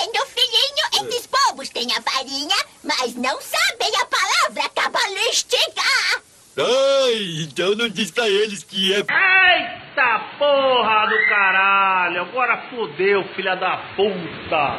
[0.00, 1.08] vendo, filhinho?
[1.10, 5.82] Esses povos têm a farinha, mas não sabem a palavra cabalística.
[6.56, 8.98] Ai, então não diz pra eles que é.
[8.98, 12.22] Eita porra do caralho!
[12.22, 14.78] Agora fodeu, filha da puta!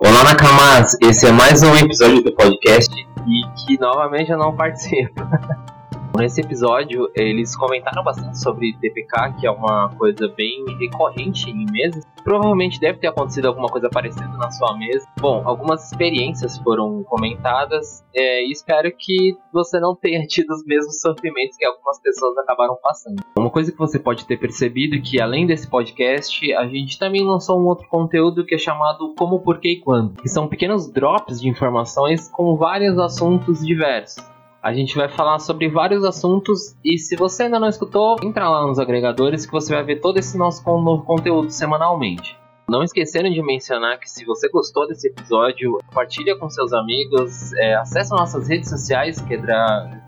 [0.00, 0.96] Olá, Nakamas!
[1.02, 5.22] Esse é mais um episódio do podcast e que novamente eu não participo.
[6.18, 12.04] Nesse episódio, eles comentaram bastante sobre TPK, que é uma coisa bem recorrente em mesas.
[12.24, 15.06] Provavelmente deve ter acontecido alguma coisa parecida na sua mesa.
[15.20, 21.00] Bom, algumas experiências foram comentadas é, e espero que você não tenha tido os mesmos
[21.00, 23.22] sofrimentos que algumas pessoas acabaram passando.
[23.38, 27.24] Uma coisa que você pode ter percebido é que além desse podcast, a gente também
[27.24, 31.40] lançou um outro conteúdo que é chamado Como, Porquê e Quando, que são pequenos drops
[31.40, 34.16] de informações com vários assuntos diversos.
[34.60, 38.66] A gente vai falar sobre vários assuntos e se você ainda não escutou, entra lá
[38.66, 42.36] nos agregadores que você vai ver todo esse nosso novo conteúdo semanalmente.
[42.68, 47.76] Não esqueceram de mencionar que se você gostou desse episódio, compartilha com seus amigos, é,
[47.76, 50.02] acesse nossas redes sociais, que é, dra...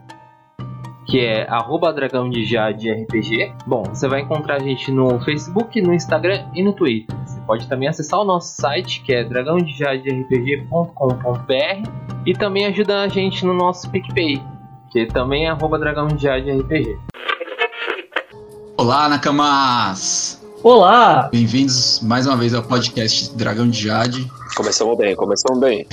[1.06, 2.42] que é arroba dragão de
[2.90, 3.54] RPG.
[3.66, 7.19] Bom, você vai encontrar a gente no Facebook, no Instagram e no Twitter.
[7.40, 11.90] Você pode também acessar o nosso site, que é dragãodejaderpg.com.br
[12.26, 14.42] e também ajuda a gente no nosso PicPay,
[14.90, 16.98] que também é arroba dragão de RPG.
[18.76, 20.44] Olá, Nakamas!
[20.62, 21.28] Olá!
[21.32, 24.30] Bem-vindos mais uma vez ao podcast Dragão de Jade.
[24.54, 25.86] Começamos bem, começamos bem.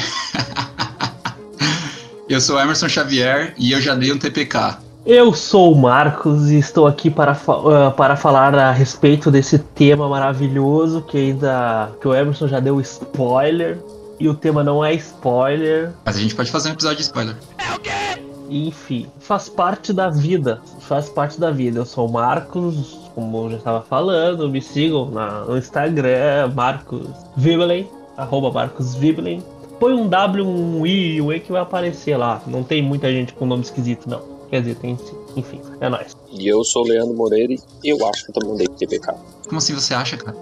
[2.28, 4.87] eu sou Emerson Xavier e eu já dei um TPK.
[5.08, 10.10] Eu sou o Marcos e estou aqui para, uh, para falar a respeito desse tema
[10.10, 13.80] maravilhoso que ainda que o Emerson já deu spoiler
[14.20, 15.94] e o tema não é spoiler.
[16.04, 17.38] Mas a gente pode fazer um episódio de spoiler.
[17.58, 18.22] É o quê?
[18.50, 20.60] Enfim, faz parte da vida.
[20.82, 21.80] Faz parte da vida.
[21.80, 27.08] Eu sou o Marcos, como eu já estava falando, me sigam na, no Instagram, Marcos
[27.38, 29.42] Vibelen, arroba Marcos Vibelen.
[29.80, 32.42] Põe um W, um I e um E que vai aparecer lá.
[32.46, 34.37] Não tem muita gente com nome esquisito, não.
[34.50, 35.16] Quer dizer, tem sim.
[35.36, 36.16] Enfim, é nóis.
[36.32, 39.14] E eu sou Leandro Moreira e eu acho que eu também dei TPK.
[39.46, 40.36] Como assim você acha, cara?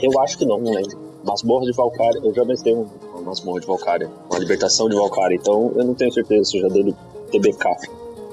[0.00, 0.98] Eu acho que não, não lembro.
[1.24, 5.36] Masmorra de Valkyria, eu já mestrei um, uma Masmorra de Valkyria, uma libertação de Valkyria,
[5.36, 6.94] então eu não tenho certeza se eu já dei
[7.30, 7.64] TBK.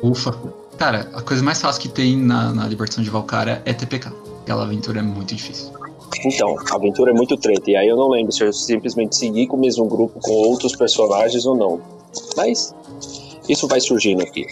[0.02, 0.36] Ufa.
[0.78, 4.12] Cara, a coisa mais fácil que tem na, na libertação de Valkyria é TPK.
[4.42, 5.72] Aquela aventura é muito difícil.
[6.26, 9.46] Então, a aventura é muito treta, e aí eu não lembro se eu simplesmente segui
[9.46, 11.82] com o mesmo grupo com outros personagens ou não.
[12.36, 12.74] Mas
[13.50, 14.46] isso vai surgindo aqui.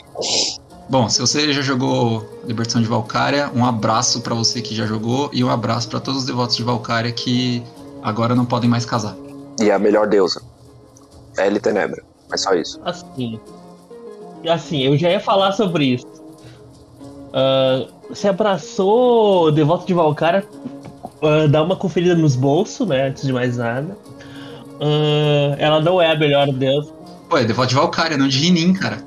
[0.90, 5.30] Bom, se você já jogou Libertação de Valkyria, um abraço para você que já jogou
[5.34, 7.62] e um abraço para todos os devotos de Valkyria que
[8.02, 9.16] agora não podem mais casar.
[9.60, 10.42] E a melhor deusa.
[11.38, 12.02] L Tenebra.
[12.32, 12.80] É só isso.
[12.86, 13.40] Assim.
[14.48, 16.08] Assim, eu já ia falar sobre isso.
[16.08, 20.46] Uh, você abraçou Devoto de Valkyria,
[21.22, 23.08] uh, dá uma conferida nos bolsos, né?
[23.08, 23.98] Antes de mais nada.
[24.80, 26.97] Uh, ela não é a melhor deusa.
[27.30, 28.98] Pô, é Devoto de Valkyria, não de Rinin, cara.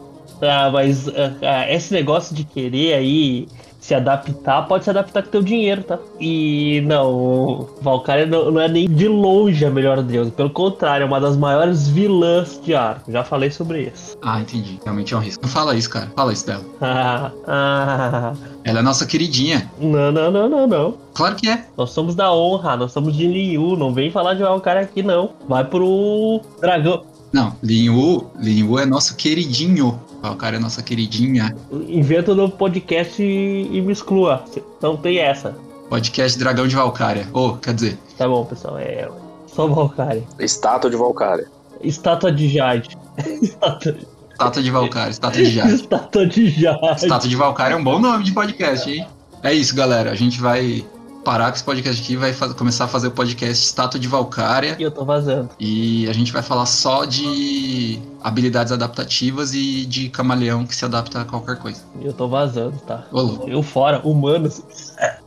[0.43, 3.47] Ah, mas uh, uh, esse negócio de querer aí
[3.81, 5.99] se adaptar, pode se adaptar com teu dinheiro, tá?
[6.21, 10.31] E não, Valkyria não, não, é nem de longe a melhor deusa.
[10.31, 13.11] Pelo contrário, é uma das maiores vilãs de arco.
[13.11, 14.19] Já falei sobre isso.
[14.23, 14.79] Ah, entendi.
[14.85, 15.43] Realmente é um risco.
[15.43, 16.13] Não fala isso, cara.
[16.15, 16.65] Fala isso dela.
[17.49, 19.71] ah, Ela é nossa queridinha.
[19.81, 20.95] Não, não, não, não, não.
[21.15, 21.65] Claro que é.
[21.77, 23.77] Nós somos da honra, nós somos de Liu.
[23.77, 25.31] Não vem falar de Valkyria aqui, não.
[25.49, 27.10] Vai pro dragão.
[27.33, 30.01] Não, Linhu, Linhu é nosso queridinho.
[30.23, 31.55] O cara é nossa queridinha.
[31.71, 34.45] Inventa no podcast e, e me exclua.
[34.83, 35.57] Não tem essa.
[35.89, 37.27] Podcast Dragão de Valkyria.
[37.33, 37.99] Ou, oh, quer dizer.
[38.19, 38.79] Tá bom, pessoal.
[38.79, 39.09] É
[39.47, 40.25] só Valkyria.
[40.39, 41.49] Estátua de Valkyria.
[41.83, 42.99] Estátua de Jade.
[43.41, 45.09] Estátua de Valkyria.
[45.09, 45.75] Estátua de Jade.
[45.75, 47.05] Estátua de Jade.
[47.05, 49.07] Estátua de Valkyria é um bom nome de podcast, hein?
[49.43, 50.11] É isso, galera.
[50.11, 50.85] A gente vai
[51.25, 54.77] parar com esse podcast aqui vai começar a fazer o podcast Estátua de Valkyria.
[54.79, 55.51] E eu tô vazando.
[55.59, 61.23] E a gente vai falar só de habilidades adaptativas e de camaleão que se adapta
[61.23, 61.83] a qualquer coisa.
[62.01, 63.05] E eu tô vazando, tá?
[63.11, 63.49] Ô, louco.
[63.49, 64.63] Eu fora, humanos.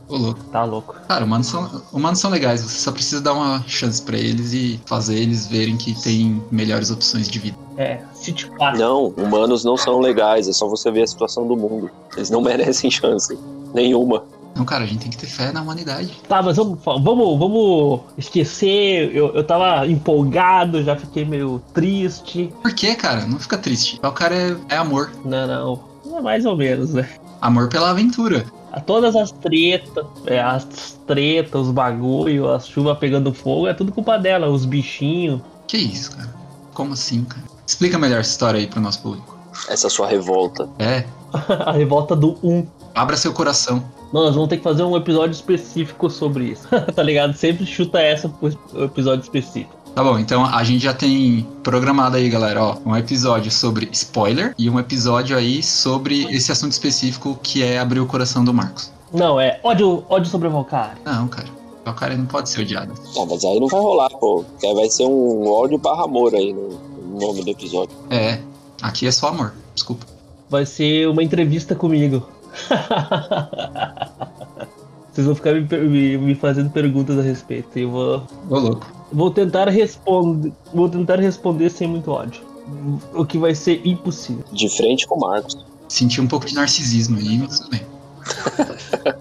[0.08, 0.40] Ô, louco.
[0.44, 0.94] Tá louco.
[1.08, 4.80] Cara, humanos são, humanos são legais, você só precisa dar uma chance para eles e
[4.86, 7.56] fazer eles verem que tem melhores opções de vida.
[7.76, 8.78] É, se te passa.
[8.78, 11.90] Não, humanos não são legais, é só você ver a situação do mundo.
[12.16, 13.36] Eles não merecem chance.
[13.74, 14.22] Nenhuma.
[14.54, 16.16] Não, cara, a gente tem que ter fé na humanidade.
[16.28, 19.14] Tá, mas vamos, vamos, vamos esquecer.
[19.14, 22.52] Eu, eu tava empolgado, já fiquei meio triste.
[22.62, 23.26] Por que, cara?
[23.26, 23.98] Não fica triste.
[24.02, 25.10] O cara é, é amor.
[25.24, 26.16] Não, não.
[26.16, 27.08] É mais ou menos, né?
[27.40, 28.46] Amor pela aventura.
[28.70, 33.92] A todas as tretas, é, as tretas, os bagulho, as chuvas pegando fogo, é tudo
[33.92, 35.40] culpa dela, os bichinhos.
[35.66, 36.34] Que isso, cara?
[36.72, 37.42] Como assim, cara?
[37.66, 39.38] Explica melhor essa história aí pro nosso público.
[39.68, 40.68] Essa sua revolta.
[40.78, 41.04] É.
[41.64, 42.66] a revolta do um.
[42.94, 43.84] Abra seu coração.
[44.12, 47.34] Nós vamos ter que fazer um episódio específico sobre isso, tá ligado?
[47.34, 48.52] Sempre chuta essa pro
[48.84, 49.74] episódio específico.
[49.94, 54.52] Tá bom, então a gente já tem programado aí, galera, ó, um episódio sobre spoiler
[54.58, 58.92] e um episódio aí sobre esse assunto específico que é abrir o coração do Marcos.
[59.12, 61.00] Não, é ódio, ódio sobre o Valkyrie.
[61.04, 61.46] Não, cara.
[61.48, 62.92] O Valkyrie não pode ser odiado.
[63.14, 64.44] Não, mas aí não vai rolar, pô.
[64.74, 67.94] Vai ser um ódio barra amor aí no nome do episódio.
[68.10, 68.40] É,
[68.82, 69.54] aqui é só amor.
[69.72, 70.04] Desculpa.
[70.50, 72.26] Vai ser uma entrevista comigo.
[75.12, 77.78] Vocês vão ficar me, me- me fazendo perguntas a respeito.
[77.78, 78.92] E eu vou, Ô, louco.
[79.12, 80.52] vou tentar responder.
[80.72, 82.42] Vou tentar responder sem muito ódio.
[83.14, 84.44] O que vai ser impossível.
[84.52, 85.56] De frente com o Marcos.
[85.88, 87.82] Senti um pouco de narcisismo aí, mas tudo bem.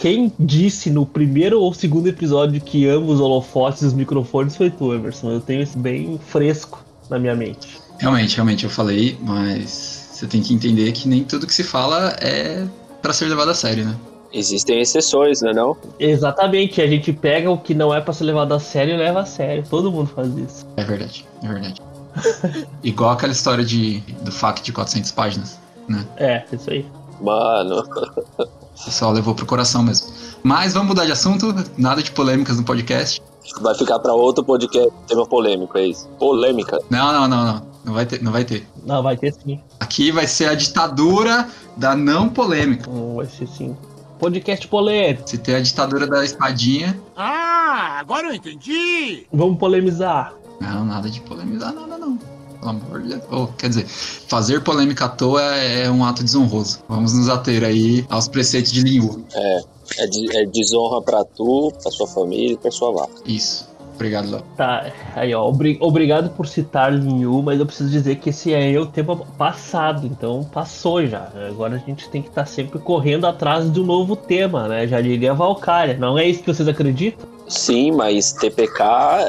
[0.00, 4.70] Quem disse no primeiro ou segundo episódio que amo os holofotes e os microfones foi
[4.70, 5.30] tu, Emerson.
[5.30, 7.80] Eu tenho isso bem fresco na minha mente.
[7.98, 12.10] Realmente, realmente eu falei, mas você tem que entender que nem tudo que se fala
[12.20, 12.64] é
[13.02, 13.96] pra ser levado a sério, né?
[14.32, 15.76] Existem exceções, né não?
[15.98, 19.20] Exatamente, a gente pega o que não é pra ser levado a sério e leva
[19.20, 19.64] a sério.
[19.68, 20.66] Todo mundo faz isso.
[20.76, 21.82] É verdade, é verdade.
[22.82, 25.58] Igual aquela história de, do FAQ de 400 páginas,
[25.88, 26.04] né?
[26.16, 26.84] É, isso aí.
[27.20, 27.82] Mano,
[28.38, 30.08] O pessoal levou pro coração mesmo.
[30.42, 33.20] Mas vamos mudar de assunto, nada de polêmicas no podcast.
[33.60, 36.06] vai ficar pra outro podcast, tema polêmico, é isso?
[36.18, 36.78] Polêmica.
[36.90, 37.62] Não, não, não, não.
[37.88, 38.66] Não vai ter, não vai ter.
[38.84, 39.58] Não, vai ter sim.
[39.80, 42.90] Aqui vai ser a ditadura da não polêmica.
[42.90, 43.74] Hum, Vai ser sim.
[44.18, 45.26] Podcast polêmico.
[45.26, 47.00] Se ter a ditadura da espadinha.
[47.16, 49.26] Ah, agora eu entendi!
[49.32, 50.34] Vamos polemizar.
[50.60, 52.18] Não, nada de polemizar, nada não.
[52.58, 53.22] Pelo amor de Deus.
[53.30, 56.80] Oh, quer dizer, fazer polêmica à toa é um ato desonroso.
[56.88, 59.24] Vamos nos ater aí aos preceitos de Linhu.
[59.32, 63.14] É, de- é desonra pra tu, pra sua família e pra sua vaca.
[63.24, 63.66] Isso.
[63.98, 64.42] Obrigado, Léo.
[64.56, 68.78] Tá, aí ó, obri- obrigado por citar Linhu, mas eu preciso dizer que esse é
[68.78, 71.26] o tema passado, então passou já.
[71.48, 74.86] Agora a gente tem que estar sempre correndo atrás de um novo tema, né?
[74.86, 75.96] Já diria Valkyria.
[75.98, 77.28] Não é isso que vocês acreditam?
[77.48, 78.84] Sim, mas TPK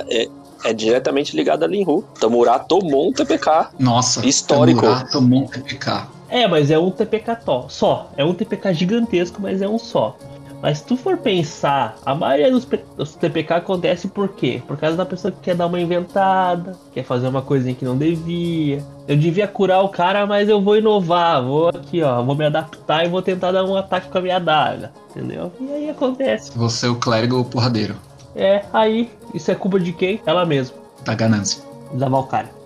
[0.08, 0.28] é,
[0.66, 2.04] é diretamente ligado a Linhu.
[2.20, 3.70] Tamurá tomou um TPK.
[3.80, 4.82] Nossa, Histórico.
[4.82, 6.08] Tamurá tomou um TPK.
[6.30, 7.38] É, mas é um TPK
[7.70, 8.12] só.
[8.16, 10.16] É um TPK gigantesco, mas é um só.
[10.62, 12.68] Mas se tu for pensar, a maioria dos,
[12.98, 14.62] dos TPK acontece por quê?
[14.68, 17.98] Por causa da pessoa que quer dar uma inventada, quer fazer uma coisinha que não
[17.98, 18.84] devia.
[19.08, 23.06] Eu devia curar o cara, mas eu vou inovar, vou aqui, ó, vou me adaptar
[23.06, 25.52] e vou tentar dar um ataque com a minha adaga, entendeu?
[25.60, 26.52] E aí acontece.
[26.58, 27.96] Você é o clérigo porradeiro
[28.36, 30.22] É, aí, isso é culpa de quem?
[30.26, 31.64] Ela mesma, da ganância.
[31.94, 32.60] da Valkyria.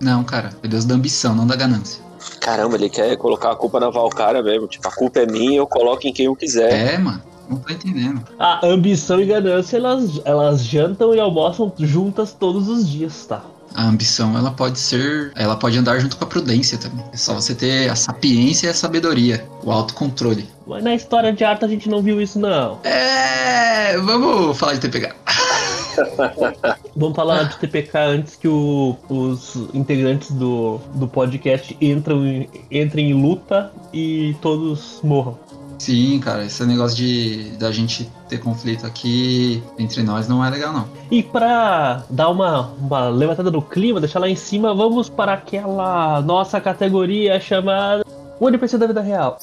[0.00, 2.02] Não, cara, é Deus da ambição, não da ganância.
[2.40, 4.66] Caramba, ele quer colocar a culpa na Valkyria mesmo.
[4.66, 6.94] Tipo, a culpa é minha, eu coloco em quem eu quiser.
[6.94, 8.22] É, mano, não tô entendendo.
[8.38, 13.42] A ambição e ganância, elas, elas jantam e almoçam juntas todos os dias, tá?
[13.74, 15.32] A ambição, ela pode ser.
[15.34, 17.04] Ela pode andar junto com a prudência também.
[17.12, 20.48] É só você ter a sapiência e a sabedoria, o autocontrole.
[20.64, 22.78] Mas na história de arte a gente não viu isso, não.
[22.84, 23.98] É.
[23.98, 25.12] Vamos falar de TPK.
[26.96, 33.10] Vamos falar de TPK antes que o- os integrantes do, do podcast entram, em- entrem
[33.10, 35.38] em luta e todos morram.
[35.76, 40.72] Sim, cara, esse negócio de da gente ter conflito aqui entre nós não é legal,
[40.72, 40.88] não.
[41.10, 46.22] E pra dar uma, uma levantada no clima, deixar lá em cima, vamos para aquela
[46.22, 48.04] nossa categoria chamada
[48.38, 49.36] O NPC da vida real.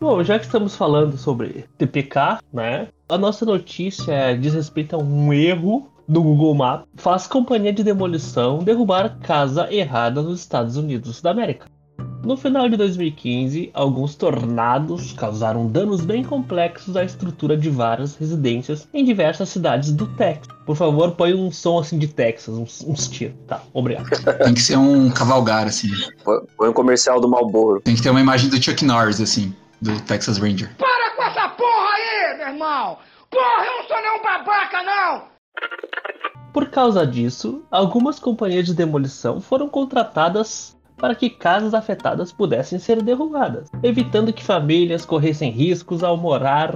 [0.00, 2.88] Bom, já que estamos falando sobre TPK, né?
[3.10, 6.86] A nossa notícia diz respeito a um erro do Google Maps.
[6.94, 11.66] Faz companhia de demolição derrubar casa errada nos Estados Unidos da América.
[12.22, 18.86] No final de 2015, alguns tornados causaram danos bem complexos à estrutura de várias residências
[18.94, 20.46] em diversas cidades do Texas.
[20.64, 23.34] Por favor, põe um som assim de Texas, uns, uns tiros.
[23.48, 24.08] Tá, obrigado.
[24.44, 25.88] Tem que ser um cavalgar, assim.
[26.22, 27.80] Põe põe um comercial do Malboro.
[27.80, 29.52] Tem que ter uma imagem do Chuck Norris, assim,
[29.82, 30.70] do Texas Ranger.
[30.78, 32.96] Para com essa porra aí, meu irmão!
[33.30, 35.22] Porra, eu não sou nenhum babaca, não!
[36.52, 43.02] Por causa disso, algumas companhias de demolição foram contratadas para que casas afetadas pudessem ser
[43.02, 46.74] derrubadas, evitando que famílias corressem riscos ao morar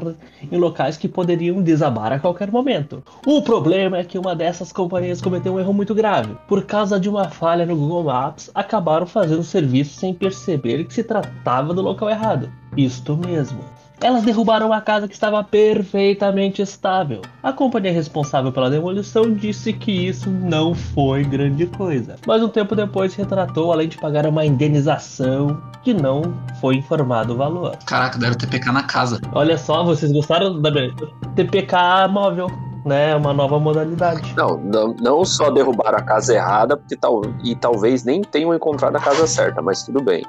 [0.50, 3.02] em locais que poderiam desabar a qualquer momento.
[3.26, 6.36] O problema é que uma dessas companhias cometeu um erro muito grave.
[6.48, 10.94] Por causa de uma falha no Google Maps, acabaram fazendo o serviço sem perceber que
[10.94, 12.50] se tratava do local errado.
[12.76, 13.83] Isto mesmo.
[14.00, 17.22] Elas derrubaram uma casa que estava perfeitamente estável.
[17.42, 22.74] A companhia responsável pela demolição disse que isso não foi grande coisa, mas um tempo
[22.74, 27.76] depois se retratou além de pagar uma indenização que não foi informado o valor.
[27.86, 29.20] Caraca, deram TPK na casa.
[29.32, 30.70] Olha só, vocês gostaram da
[31.34, 32.48] TPK móvel?
[32.84, 33.16] né?
[33.16, 34.34] Uma nova modalidade.
[34.36, 38.94] Não, não, não só derrubaram a casa errada, porque tal, e talvez nem tenham encontrado
[38.96, 40.22] a casa certa, mas tudo bem.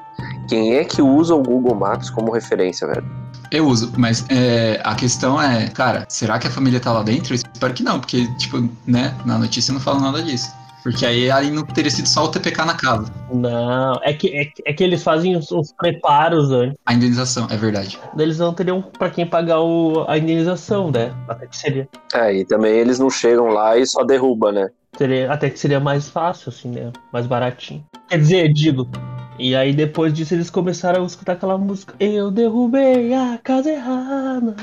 [0.47, 3.24] Quem é que usa o Google Maps como referência, velho?
[3.51, 7.33] Eu uso, mas é, a questão é, cara, será que a família tá lá dentro?
[7.33, 10.51] Eu espero que não, porque, tipo, né, na notícia não fala nada disso.
[10.83, 13.11] Porque aí ali não teria sido só o TPK na casa.
[13.33, 16.77] Não, é que, é, que- é que eles fazem os, os preparos antes.
[16.85, 17.97] A indenização, é verdade.
[18.15, 21.11] Eles não teriam pra quem pagar o, a indenização, né?
[21.27, 24.67] Até que seria, É, e também eles não chegam lá e só derruba, né?
[24.95, 25.31] seria.
[25.31, 26.91] Até que seria mais fácil, assim, né?
[27.11, 27.83] Mais baratinho.
[28.07, 28.87] Quer dizer, digo.
[29.37, 31.93] E aí depois disso eles começaram a escutar aquela música.
[31.99, 34.55] Eu derrubei a casa errada.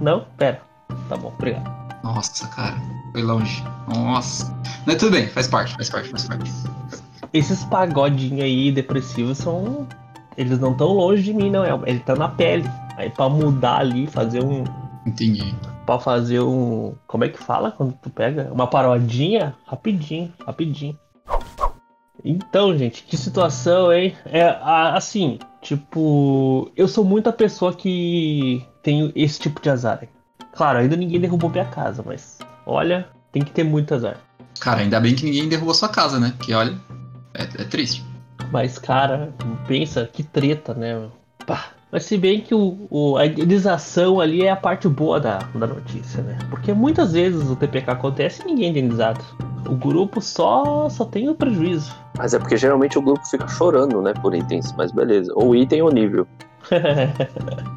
[0.00, 0.24] Não?
[0.36, 0.60] Pera.
[1.08, 1.70] Tá bom, obrigado.
[2.02, 2.76] Nossa, cara,
[3.12, 3.62] foi longe.
[3.88, 4.54] Nossa.
[4.86, 6.50] Mas tudo bem, faz parte, faz parte, faz parte.
[7.32, 9.86] Esses pagodinhos aí depressivos são.
[10.36, 11.64] Eles não tão longe de mim, não.
[11.64, 12.64] É, ele tá na pele.
[12.96, 14.64] Aí pra mudar ali, fazer um.
[15.06, 15.54] Entendi.
[15.84, 16.94] Pra fazer um.
[17.06, 18.50] Como é que fala quando tu pega?
[18.52, 19.54] Uma parodinha?
[19.66, 20.98] Rapidinho, rapidinho.
[22.22, 24.16] Então, gente, que situação, hein?
[24.26, 30.06] É assim, tipo, eu sou muita pessoa que tem esse tipo de azar.
[30.52, 34.16] Claro, ainda ninguém derrubou minha casa, mas olha, tem que ter muito azar.
[34.60, 36.32] Cara, ainda bem que ninguém derrubou sua casa, né?
[36.40, 36.78] Que olha,
[37.34, 38.04] é, é triste.
[38.52, 39.34] Mas, cara,
[39.66, 41.08] pensa que treta, né?
[41.46, 41.73] Pá.
[41.94, 45.64] Mas se bem que o, o- a indenização ali é a parte boa da, da
[45.68, 46.36] notícia, né?
[46.50, 49.20] Porque muitas vezes o TPK acontece e ninguém é indenizado.
[49.68, 51.94] O grupo só, só tem o prejuízo.
[52.18, 55.32] Mas é porque geralmente o grupo fica chorando, né, por itens, mas beleza.
[55.36, 56.26] Ou item ou nível.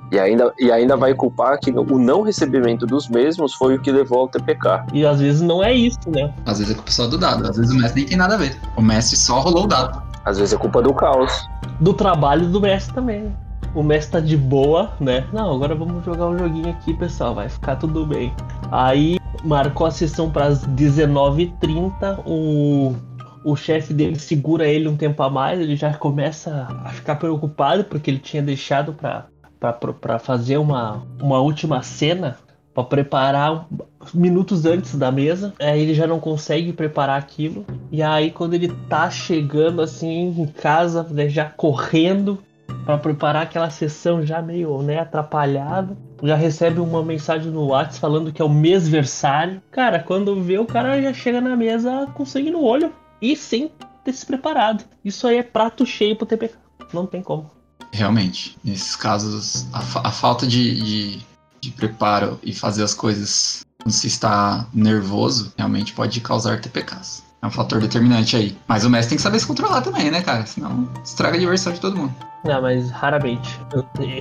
[0.09, 3.91] E ainda, e ainda vai culpar que o não recebimento dos mesmos foi o que
[3.91, 4.85] levou ao TPK.
[4.93, 6.33] e às vezes não é isso, né?
[6.45, 8.37] Às vezes é culpa só do dado, às vezes o mestre nem tem nada a
[8.37, 8.57] ver.
[8.77, 10.01] O mestre só rolou o dado.
[10.23, 11.45] Às vezes é culpa do caos.
[11.81, 13.23] Do trabalho do mestre também.
[13.23, 13.31] né?
[13.73, 15.25] O mestre tá de boa, né?
[15.31, 17.35] Não, agora vamos jogar um joguinho aqui, pessoal.
[17.35, 18.33] Vai ficar tudo bem.
[18.71, 22.23] Aí marcou a sessão para as 19h30.
[22.25, 22.95] O,
[23.43, 25.59] o chefe dele segura ele um tempo a mais.
[25.59, 31.81] Ele já começa a ficar preocupado porque ele tinha deixado para fazer uma, uma última
[31.83, 32.37] cena.
[32.73, 33.65] Para preparar
[34.13, 37.65] minutos antes da mesa, aí ele já não consegue preparar aquilo.
[37.91, 42.37] E aí, quando ele tá chegando assim em casa, né, já correndo
[42.85, 48.31] para preparar aquela sessão já meio né, atrapalhado, já recebe uma mensagem no WhatsApp falando
[48.31, 49.61] que é o mêsversário.
[49.71, 53.71] Cara, quando vê, o cara já chega na mesa com sangue no olho e sem
[54.03, 54.83] ter se preparado.
[55.03, 56.55] Isso aí é prato cheio pro TPK.
[56.93, 57.51] Não tem como.
[57.91, 61.19] Realmente, nesses casos, a, fa- a falta de, de,
[61.61, 67.23] de preparo e fazer as coisas quando se está nervoso realmente pode causar TPKs.
[67.41, 68.57] É um fator determinante aí.
[68.67, 70.45] Mas o mestre tem que saber se controlar também, né, cara?
[70.45, 72.13] Senão estraga a diversão de todo mundo.
[72.47, 73.59] Não, mas raramente.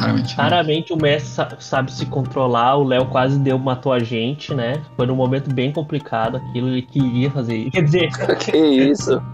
[0.01, 0.43] Raramente, né?
[0.43, 2.77] Raramente o mestre sa- sabe se controlar.
[2.77, 4.83] O Léo quase deu, matou a gente, né?
[4.97, 6.69] Foi num momento bem complicado aquilo.
[6.69, 7.71] Ele queria fazer isso.
[7.71, 9.23] Quer dizer, que isso?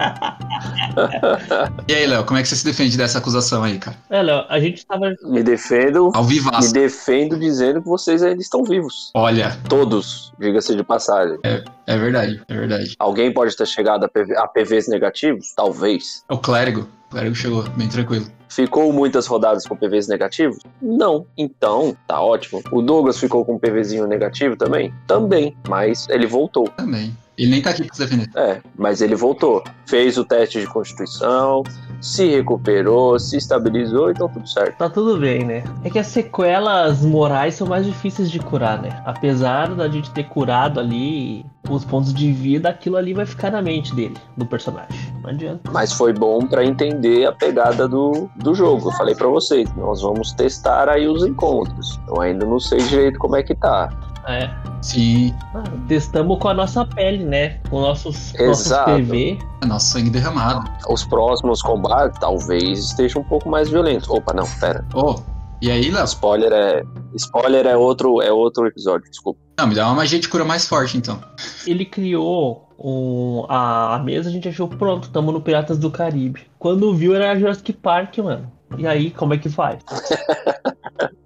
[1.89, 3.97] E aí, Léo, como é que você se defende dessa acusação aí, cara?
[4.11, 5.13] é, Léo, a gente tava.
[5.23, 6.11] Me defendo.
[6.15, 6.73] Ao Me vivaço.
[6.73, 9.11] defendo dizendo que vocês ainda estão vivos.
[9.15, 11.39] Olha, Todos, diga-se de passagem.
[11.43, 12.95] é verdade, é verdade.
[12.99, 15.53] Alguém pode ter chegado a, PV a PVs negativos?
[15.55, 16.25] Talvez.
[16.31, 18.27] O clérigo, o clérigo chegou, bem tranquilo.
[18.49, 20.59] Ficou muitas rodadas com PVs negativos?
[20.81, 21.27] Não.
[21.37, 22.63] Então, tá ótimo.
[22.71, 24.93] O Douglas ficou com um PVzinho negativo também?
[25.07, 25.57] Também.
[25.69, 26.69] Mas ele voltou.
[26.69, 27.17] Também.
[27.43, 28.31] Ele nem tá aqui pra se defender.
[28.37, 29.65] É, mas ele voltou.
[29.87, 31.65] Fez o teste de constituição,
[32.01, 34.77] se recuperou, se estabilizou, então tudo certo.
[34.77, 35.65] Tá tudo bem, né?
[35.83, 39.03] É que as sequelas morais são mais difíceis de curar, né?
[39.05, 43.61] Apesar da gente ter curado ali os pontos de vida, aquilo ali vai ficar na
[43.61, 45.13] mente dele, do personagem.
[45.21, 45.69] Não adianta.
[45.73, 48.89] Mas foi bom pra entender a pegada do, do jogo.
[48.89, 51.99] Eu falei pra vocês, nós vamos testar aí os encontros.
[52.07, 53.91] Eu ainda não sei direito como é que tá.
[54.29, 54.49] É.
[54.81, 57.61] Sim, Ah, testamos com a nossa pele, né?
[57.69, 58.91] Com nossos, nossos Exato.
[58.93, 59.39] PV.
[59.63, 60.69] é nosso sangue derramado.
[60.89, 64.09] Os próximos combates talvez estejam um pouco mais violentos.
[64.09, 64.85] Opa, não, pera.
[64.95, 65.17] Ô,
[65.61, 66.05] e aí, Léo?
[66.05, 66.83] Spoiler é.
[67.15, 69.41] Spoiler é outro, é outro episódio, desculpa.
[69.59, 71.21] Não, me dá uma magia de cura mais forte, então.
[71.67, 76.47] Ele criou um, a, a mesa, a gente achou pronto, tamo no Piratas do Caribe.
[76.59, 78.51] Quando viu era Jurassic Park, mano.
[78.79, 79.81] E aí, como é que faz?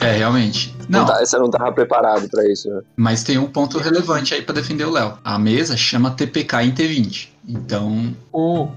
[0.00, 0.74] É, realmente.
[0.88, 1.00] Não.
[1.00, 2.80] Não, tá- você não tava preparado pra isso, né?
[2.96, 5.18] mas tem um ponto relevante aí pra defender o Léo.
[5.24, 7.28] A mesa chama TPK em T20.
[7.48, 8.68] Então, Um,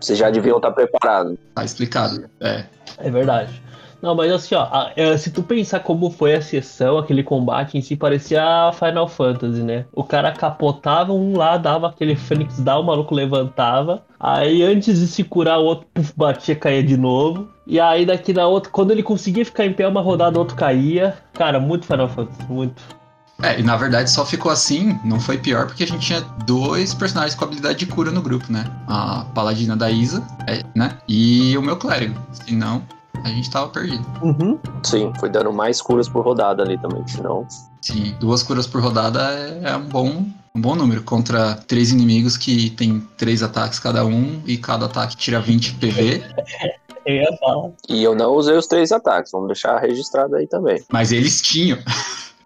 [0.00, 1.36] Vocês já deviam estar preparados.
[1.54, 2.24] tá explicado.
[2.40, 2.64] É.
[2.98, 3.62] É verdade.
[4.00, 7.80] Não, mas assim, ó, é, se tu pensar como foi a sessão, aquele combate em
[7.80, 9.86] si, parecia Final Fantasy, né?
[9.94, 15.06] O cara capotava um lá, dava aquele Phoenix Down, o maluco levantava, Aí antes de
[15.06, 17.46] se curar, o outro puf, batia, caía de novo.
[17.66, 20.56] E aí daqui na outra, quando ele conseguia ficar em pé uma rodada, o outro
[20.56, 21.14] caía.
[21.34, 22.82] Cara, muito Final Fantasy, muito.
[23.42, 26.94] É, e na verdade só ficou assim, não foi pior, porque a gente tinha dois
[26.94, 28.64] personagens com habilidade de cura no grupo, né?
[28.88, 30.96] A paladina da Isa, é, né?
[31.06, 32.18] E o meu clérigo.
[32.32, 32.80] Senão,
[33.22, 34.06] a gente tava perdido.
[34.22, 34.58] Uhum.
[34.82, 37.46] Sim, foi dando mais curas por rodada ali também, senão.
[37.82, 40.24] Sim, duas curas por rodada é, é um bom.
[40.56, 45.16] Um bom número contra três inimigos que tem três ataques cada um e cada ataque
[45.16, 46.22] tira 20 PV.
[47.04, 47.70] Eu ia falar.
[47.86, 50.82] E eu não usei os três ataques, vamos deixar registrado aí também.
[50.90, 51.78] Mas eles tinham.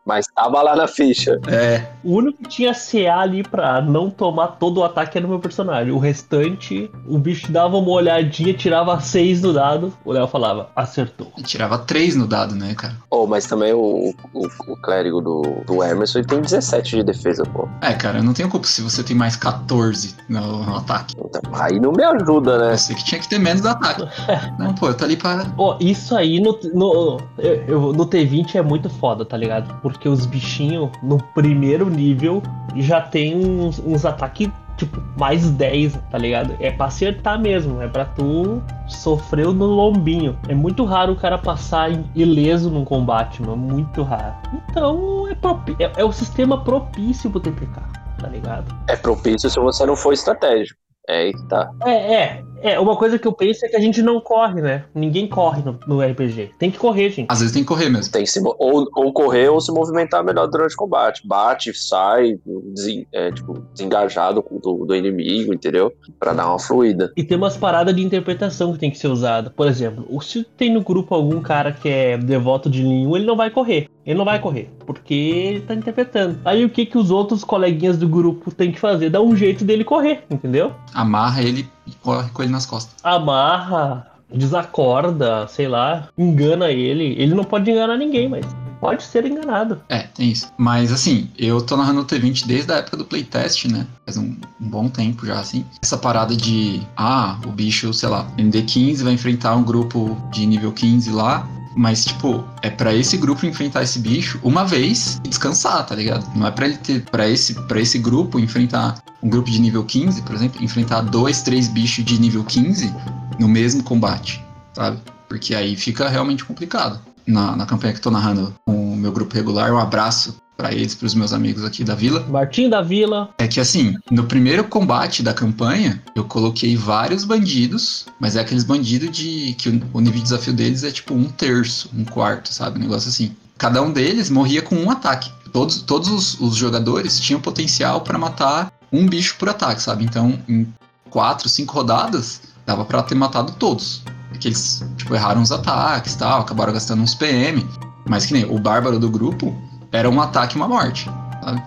[0.08, 1.38] Mas tava lá na ficha.
[1.48, 5.30] É, O único que tinha CA ali pra não tomar todo o ataque era o
[5.30, 5.92] meu personagem.
[5.92, 9.92] O restante, o bicho dava uma olhadinha, tirava seis no dado.
[10.04, 11.30] O Léo falava, acertou.
[11.44, 12.94] tirava três no dado, né, cara?
[13.10, 17.42] Oh, mas também o, o, o clérigo do, do Emerson ele tem 17 de defesa,
[17.44, 17.68] pô.
[17.82, 21.14] É, cara, eu não tenho culpa se você tem mais 14 no, no ataque.
[21.18, 22.76] Então, aí não me ajuda, né?
[22.78, 24.02] Você que tinha que ter menos do ataque.
[24.58, 25.46] Não, pô, eu tô ali para.
[25.58, 29.74] Ó, isso aí no, no, eu- eu- no T20 é muito foda, tá ligado?
[29.82, 32.42] Porque os bichinhos no primeiro nível
[32.76, 36.54] já tem uns, uns ataques tipo mais 10, tá ligado?
[36.60, 40.38] É pra acertar mesmo, é pra tu sofrer no lombinho.
[40.46, 43.56] É muito raro o cara passar ileso num combate, mano.
[43.56, 44.36] Muito raro.
[44.70, 47.80] Então é, propi- é, é o sistema propício pro TPK,
[48.20, 48.72] tá ligado?
[48.86, 50.78] É propício se você não for estratégico.
[51.08, 51.70] É aí que tá.
[51.86, 52.42] É, é.
[52.60, 54.84] É, uma coisa que eu penso é que a gente não corre, né?
[54.92, 56.50] Ninguém corre no, no RPG.
[56.58, 57.28] Tem que correr, gente.
[57.30, 58.10] Às vezes tem que correr mesmo.
[58.12, 61.22] Tem que se, ou, ou correr ou se movimentar melhor durante o combate.
[61.24, 62.36] Bate, sai,
[62.74, 65.92] desen- é, tipo, desengajado do, do inimigo, entendeu?
[66.18, 67.12] Pra dar uma fluida.
[67.16, 69.50] E tem umas paradas de interpretação que tem que ser usada.
[69.50, 73.36] Por exemplo, se tem no grupo algum cara que é devoto de nenhum, ele não
[73.36, 73.88] vai correr.
[74.04, 76.38] Ele não vai correr, porque ele tá interpretando.
[76.42, 79.10] Aí o que que os outros coleguinhas do grupo têm que fazer?
[79.10, 80.72] Dá um jeito dele correr, entendeu?
[80.98, 82.92] Amarra ele e corre com ele nas costas.
[83.04, 87.14] Amarra, desacorda, sei lá, engana ele.
[87.16, 88.44] Ele não pode enganar ninguém, mas
[88.80, 89.80] pode ser enganado.
[89.88, 90.52] É, tem isso.
[90.58, 93.86] Mas assim, eu tô narrando o T20 desde a época do playtest, né?
[94.04, 95.64] Faz um, um bom tempo já, assim.
[95.80, 100.72] Essa parada de, ah, o bicho, sei lá, MD15 vai enfrentar um grupo de nível
[100.72, 101.48] 15 lá.
[101.78, 106.28] Mas, tipo, é pra esse grupo enfrentar esse bicho uma vez e descansar, tá ligado?
[106.34, 109.84] Não é pra ele ter, pra esse, pra esse grupo enfrentar um grupo de nível
[109.84, 112.92] 15, por exemplo, enfrentar dois, três bichos de nível 15
[113.38, 114.98] no mesmo combate, sabe?
[115.28, 116.98] Porque aí fica realmente complicado.
[117.24, 120.72] Na, na campanha que eu tô narrando com o meu grupo regular, um abraço pra
[120.72, 122.26] eles, pros meus amigos aqui da vila.
[122.28, 128.06] Martim da Vila, É que assim, no primeiro combate da campanha, eu coloquei vários bandidos,
[128.18, 131.26] mas é aqueles bandidos de que o, o nível de desafio deles é tipo um
[131.26, 132.76] terço, um quarto, sabe?
[132.76, 133.36] Um negócio assim.
[133.56, 135.30] Cada um deles morria com um ataque.
[135.52, 140.04] Todos, todos os, os jogadores tinham potencial pra matar um bicho por ataque, sabe?
[140.04, 140.66] Então, em
[141.08, 144.02] quatro, cinco rodadas, dava pra ter matado todos.
[144.28, 147.64] Porque eles, tipo, erraram os ataques e tal, acabaram gastando uns PM.
[148.08, 149.56] Mas que nem o bárbaro do grupo
[149.92, 151.10] era um ataque e uma morte,
[151.42, 151.62] sabe?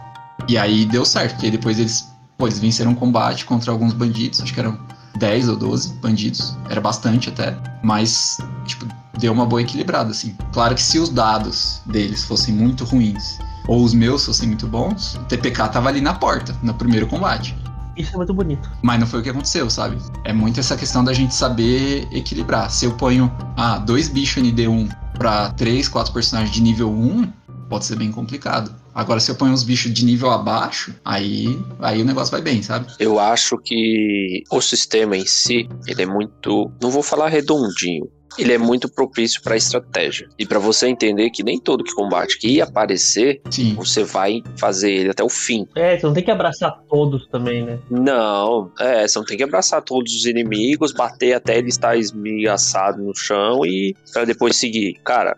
[0.47, 2.07] E aí deu certo, porque depois eles,
[2.37, 4.77] pô, eles venceram um combate contra alguns bandidos, acho que eram
[5.17, 8.85] 10 ou 12 bandidos, era bastante até, mas, tipo,
[9.17, 10.35] deu uma boa equilibrada, assim.
[10.51, 15.15] Claro que se os dados deles fossem muito ruins, ou os meus fossem muito bons,
[15.15, 17.55] o TPK tava ali na porta, no primeiro combate.
[17.95, 18.69] isso é muito bonito.
[18.81, 19.97] Mas não foi o que aconteceu, sabe?
[20.23, 22.69] É muito essa questão da gente saber equilibrar.
[22.71, 27.31] Se eu ponho, ah, dois bichos ND1 pra três, quatro personagens de nível 1,
[27.71, 28.75] pode ser bem complicado.
[28.93, 32.61] Agora, se eu ponho uns bichos de nível abaixo, aí, aí o negócio vai bem,
[32.61, 32.87] sabe?
[32.99, 36.69] Eu acho que o sistema em si, ele é muito.
[36.81, 38.09] Não vou falar redondinho.
[38.37, 40.27] Ele é muito propício para estratégia.
[40.39, 43.73] E para você entender que nem todo que combate que ia aparecer, Sim.
[43.75, 45.67] você vai fazer ele até o fim.
[45.75, 47.79] É, você não tem que abraçar todos também, né?
[47.89, 53.01] Não, é, você não tem que abraçar todos os inimigos, bater até ele estar esmiaçado
[53.01, 54.93] no chão e para depois seguir.
[55.03, 55.37] Cara,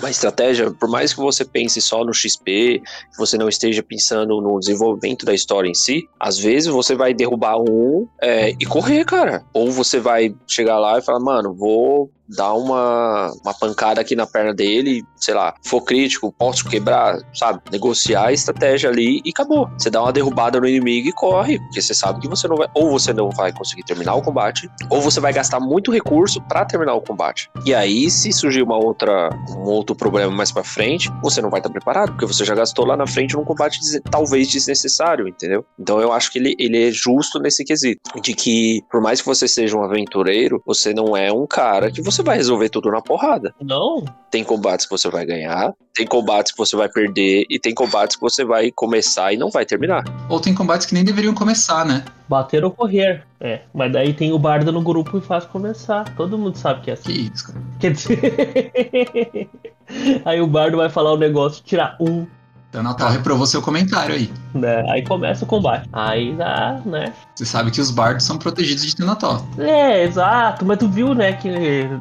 [0.00, 4.40] uma estratégia, por mais que você pense só no XP, que você não esteja pensando
[4.40, 9.04] no desenvolvimento da história em si, às vezes você vai derrubar um é, e correr,
[9.04, 9.44] cara.
[9.52, 14.26] Ou você vai chegar lá e falar, mano, vou dar uma, uma pancada aqui na
[14.26, 17.60] perna dele, sei lá, for crítico, posso quebrar, sabe?
[17.70, 19.68] Negociar a estratégia ali e acabou.
[19.78, 22.68] Você dá uma derrubada no inimigo e corre, porque você sabe que você não vai,
[22.74, 26.64] ou você não vai conseguir terminar o combate, ou você vai gastar muito recurso pra
[26.64, 27.50] terminar o combate.
[27.64, 31.60] E aí, se surgir uma outra, um outro problema mais pra frente, você não vai
[31.60, 33.78] estar preparado, porque você já gastou lá na frente num combate
[34.10, 35.64] talvez desnecessário, entendeu?
[35.78, 39.26] Então eu acho que ele, ele é justo nesse quesito, de que por mais que
[39.26, 42.90] você seja um aventureiro, você não é um cara que você você vai resolver tudo
[42.90, 43.54] na porrada.
[43.60, 47.74] Não, Tem combates que você vai ganhar, tem combates que você vai perder, e tem
[47.74, 50.04] combates que você vai começar e não vai terminar.
[50.28, 52.04] Ou tem combates que nem deveriam começar, né?
[52.28, 53.24] bater ou correr.
[53.40, 56.04] É, mas daí tem o bardo no grupo e faz começar.
[56.14, 57.30] Todo mundo sabe que é Que assim.
[57.34, 57.60] isso, cara.
[57.80, 59.48] Quer dizer.
[60.24, 62.24] aí o bardo vai falar o negócio, tirar um,
[62.70, 64.30] Então, Natal reprovou seu comentário aí.
[64.54, 64.84] né?
[64.90, 65.88] Aí começa o combate.
[65.92, 67.12] Aí dá, né?
[67.34, 69.44] Você sabe que os bardos são protegidos de Tenatal.
[69.58, 71.48] É, exato, mas tu viu, né, que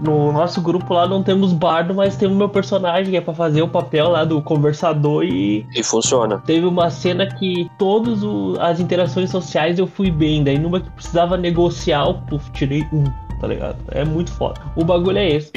[0.04, 3.64] no nosso grupo lá não temos bardo, mas temos meu personagem que é pra fazer
[3.64, 6.38] o papel lá do conversador e E funciona.
[6.46, 8.20] teve uma cena que todas
[8.60, 13.06] as interações sociais eu fui bem, daí numa que precisava negociar, eu puf, tirei um,
[13.40, 13.78] tá ligado?
[13.92, 14.60] É muito foda.
[14.76, 15.52] O bagulho é esse.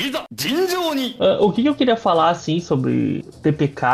[1.21, 3.87] Ah, o que, que eu queria falar, assim, sobre TPK,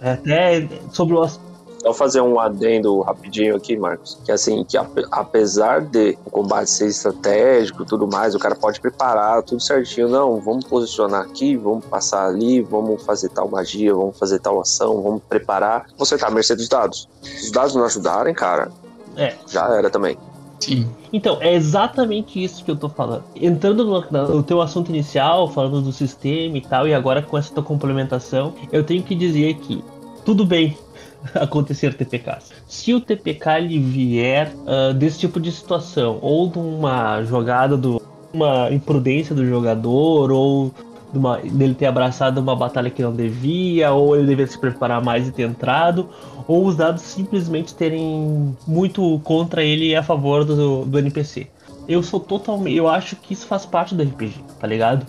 [0.00, 4.18] até sobre o Só fazer um adendo rapidinho aqui, Marcos.
[4.24, 8.54] Que assim, que ape- apesar de o combate ser estratégico e tudo mais, o cara
[8.56, 10.08] pode preparar tudo certinho.
[10.08, 15.00] Não, vamos posicionar aqui, vamos passar ali, vamos fazer tal magia, vamos fazer tal ação,
[15.02, 15.86] vamos preparar.
[15.96, 17.08] Você tá à mercê dos dados.
[17.22, 18.70] Se os dados não ajudarem, cara,
[19.16, 19.34] É.
[19.48, 20.18] já era também.
[20.60, 20.88] Sim.
[21.12, 23.24] Então, é exatamente isso que eu tô falando.
[23.36, 27.54] Entrando no, no teu assunto inicial, falando do sistema e tal, e agora com essa
[27.54, 29.82] tua complementação, eu tenho que dizer que
[30.24, 30.76] tudo bem
[31.34, 32.52] acontecer TPKs.
[32.66, 38.00] Se o TPK ele vier ah, desse tipo de situação, ou de uma jogada do.
[38.32, 40.72] uma imprudência do jogador, ou
[41.10, 45.02] de uma- dele ter abraçado uma batalha que não devia, ou ele deveria se preparar
[45.02, 46.08] mais e ter entrado,
[46.48, 51.46] ou os dados simplesmente terem muito contra ele e a favor do, do NPC.
[51.86, 52.74] Eu sou totalmente.
[52.74, 55.06] Eu acho que isso faz parte do RPG, tá ligado?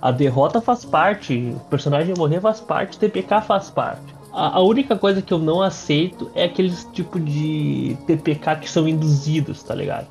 [0.00, 4.14] A derrota faz parte, o personagem morrer faz parte, TPK faz parte.
[4.32, 8.86] A, a única coisa que eu não aceito é aqueles tipo de TPK que são
[8.86, 10.08] induzidos, tá ligado?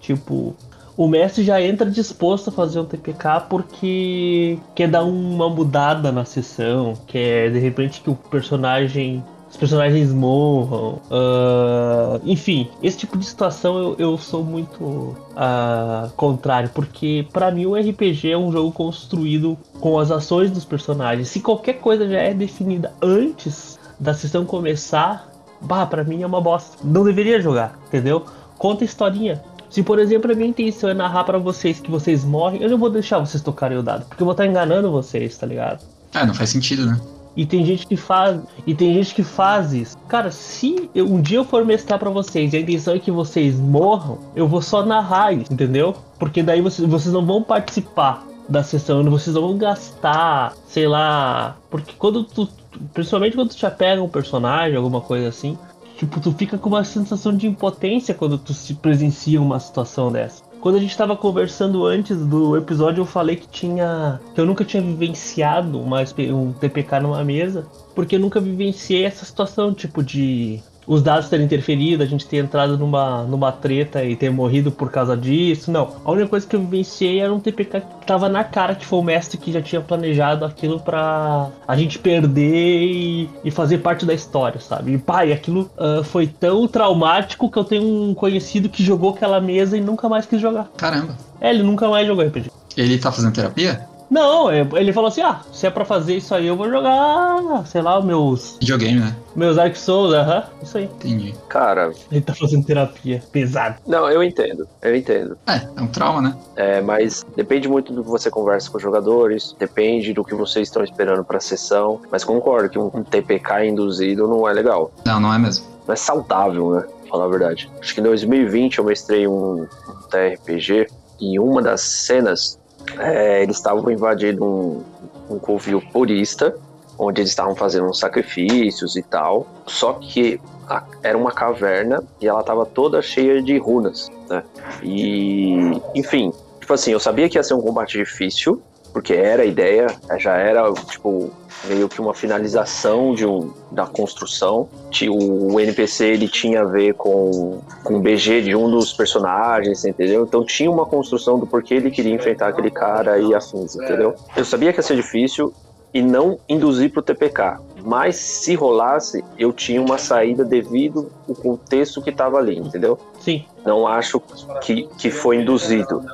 [0.00, 0.54] Tipo,
[0.96, 6.24] o mestre já entra disposto a fazer um TPK porque quer dar uma mudada na
[6.24, 9.22] sessão, quer de repente que o personagem.
[9.56, 11.00] Os personagens morram.
[11.10, 17.64] ah, enfim, esse tipo de situação eu, eu sou muito ah, contrário, porque pra mim
[17.64, 21.28] o RPG é um jogo construído com as ações dos personagens.
[21.28, 25.26] Se qualquer coisa já é definida antes da sessão começar,
[25.62, 26.76] bah, pra mim é uma bosta.
[26.84, 28.26] Não deveria jogar, entendeu?
[28.58, 29.42] Conta a historinha.
[29.70, 32.76] Se, por exemplo, a minha intenção é narrar pra vocês que vocês morrem, eu não
[32.76, 35.82] vou deixar vocês tocarem o dado, porque eu vou estar enganando vocês, tá ligado?
[36.12, 37.00] É, não faz sentido, né?
[37.36, 39.96] E tem gente que faz, e tem gente que faz isso.
[40.08, 43.10] Cara, se eu- um dia eu for mestrar pra vocês e a intenção é que
[43.10, 45.94] vocês morram, eu vou só narrar isso, entendeu?
[46.18, 51.56] Porque daí vocês, vocês não vão participar da sessão, vocês não vão gastar, sei lá,
[51.68, 52.48] porque quando tu-
[52.94, 55.58] principalmente quando tu já pega um personagem, alguma coisa assim,
[55.98, 60.42] tipo, tu fica com uma sensação de impotência quando tu se presencia uma situação dessa.
[60.66, 64.20] Quando a gente tava conversando antes do episódio, eu falei que tinha.
[64.34, 66.00] que eu nunca tinha vivenciado uma,
[66.34, 71.46] um TPK numa mesa, porque eu nunca vivenciei essa situação, tipo, de os dados terem
[71.46, 75.70] interferido, a gente ter entrado numa, numa treta e ter morrido por causa disso.
[75.70, 75.96] Não.
[76.04, 78.98] A única coisa que eu vivenciei era um TPK que tava na cara que foi
[78.98, 84.06] o mestre que já tinha planejado aquilo pra a gente perder e, e fazer parte
[84.06, 84.92] da história, sabe?
[84.92, 89.40] E pai, aquilo ah, foi tão traumático que eu tenho um conhecido que jogou aquela
[89.40, 90.68] mesa e nunca mais quis jogar.
[90.76, 91.16] Caramba.
[91.40, 92.50] É, ele nunca mais jogou RPG.
[92.76, 93.86] Ele tá fazendo terapia?
[94.10, 97.82] Não, ele falou assim: ah, se é pra fazer isso aí, eu vou jogar, sei
[97.82, 99.16] lá, meus, Videogame, né?
[99.34, 100.84] meus Dark Souls, aham, isso aí.
[100.84, 101.34] Entendi.
[101.48, 103.76] Cara, Ele tá fazendo terapia, pesado.
[103.86, 105.36] não, eu entendo, eu entendo.
[105.46, 106.36] É, é um trauma, né?
[106.54, 110.68] É, mas depende muito do que você conversa com os jogadores, depende do que vocês
[110.68, 112.00] estão esperando pra sessão.
[112.10, 114.90] Mas concordo que um, um TPK induzido não é legal.
[115.04, 115.66] Não, não é mesmo.
[115.86, 116.80] Não é saudável, né?
[116.82, 117.70] Pra falar a verdade.
[117.80, 120.86] Acho que em 2020 eu mestrei um, um TRPG
[121.20, 122.58] e uma das cenas
[122.98, 124.82] é, eles estavam invadindo um,
[125.30, 126.54] um covil purista,
[126.98, 129.46] onde eles estavam fazendo uns sacrifícios e tal.
[129.66, 134.42] Só que a- era uma caverna e ela tava toda cheia de runas, né?
[134.82, 139.46] E, enfim, tipo assim, eu sabia que ia ser um combate difícil, porque era a
[139.46, 139.86] ideia,
[140.18, 141.30] já era, tipo,
[141.66, 144.68] meio que uma finalização de um, da construção.
[145.10, 150.24] O NPC ele tinha a ver com, com o BG de um dos personagens, entendeu?
[150.24, 154.14] Então tinha uma construção do porquê ele queria enfrentar aquele cara e afins, entendeu?
[154.36, 155.52] Eu sabia que ia ser difícil
[155.92, 157.58] e não induzir pro TPK.
[157.84, 162.98] Mas se rolasse, eu tinha uma saída devido ao contexto que tava ali, entendeu?
[163.20, 163.44] Sim.
[163.64, 164.20] Não acho
[164.60, 166.04] que, que foi induzido.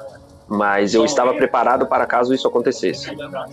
[0.46, 3.10] Mas eu estava preparado para caso isso acontecesse.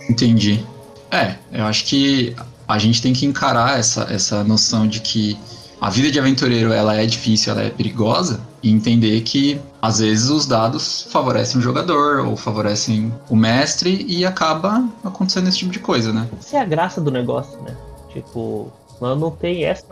[0.08, 0.64] Entendi.
[1.10, 2.34] É, eu acho que
[2.68, 5.38] a gente tem que encarar essa, essa noção de que
[5.80, 10.28] a vida de aventureiro ela é difícil, ela é perigosa, e entender que às vezes
[10.28, 15.78] os dados favorecem o jogador ou favorecem o mestre e acaba acontecendo esse tipo de
[15.78, 16.28] coisa, né?
[16.38, 17.74] Essa é a graça do negócio, né?
[18.12, 18.70] Tipo,
[19.00, 19.86] não, tem essa.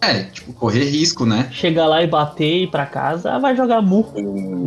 [0.00, 1.48] É, tipo, correr risco, né?
[1.52, 4.06] Chegar lá e bater e ir pra casa, ah, vai jogar mu,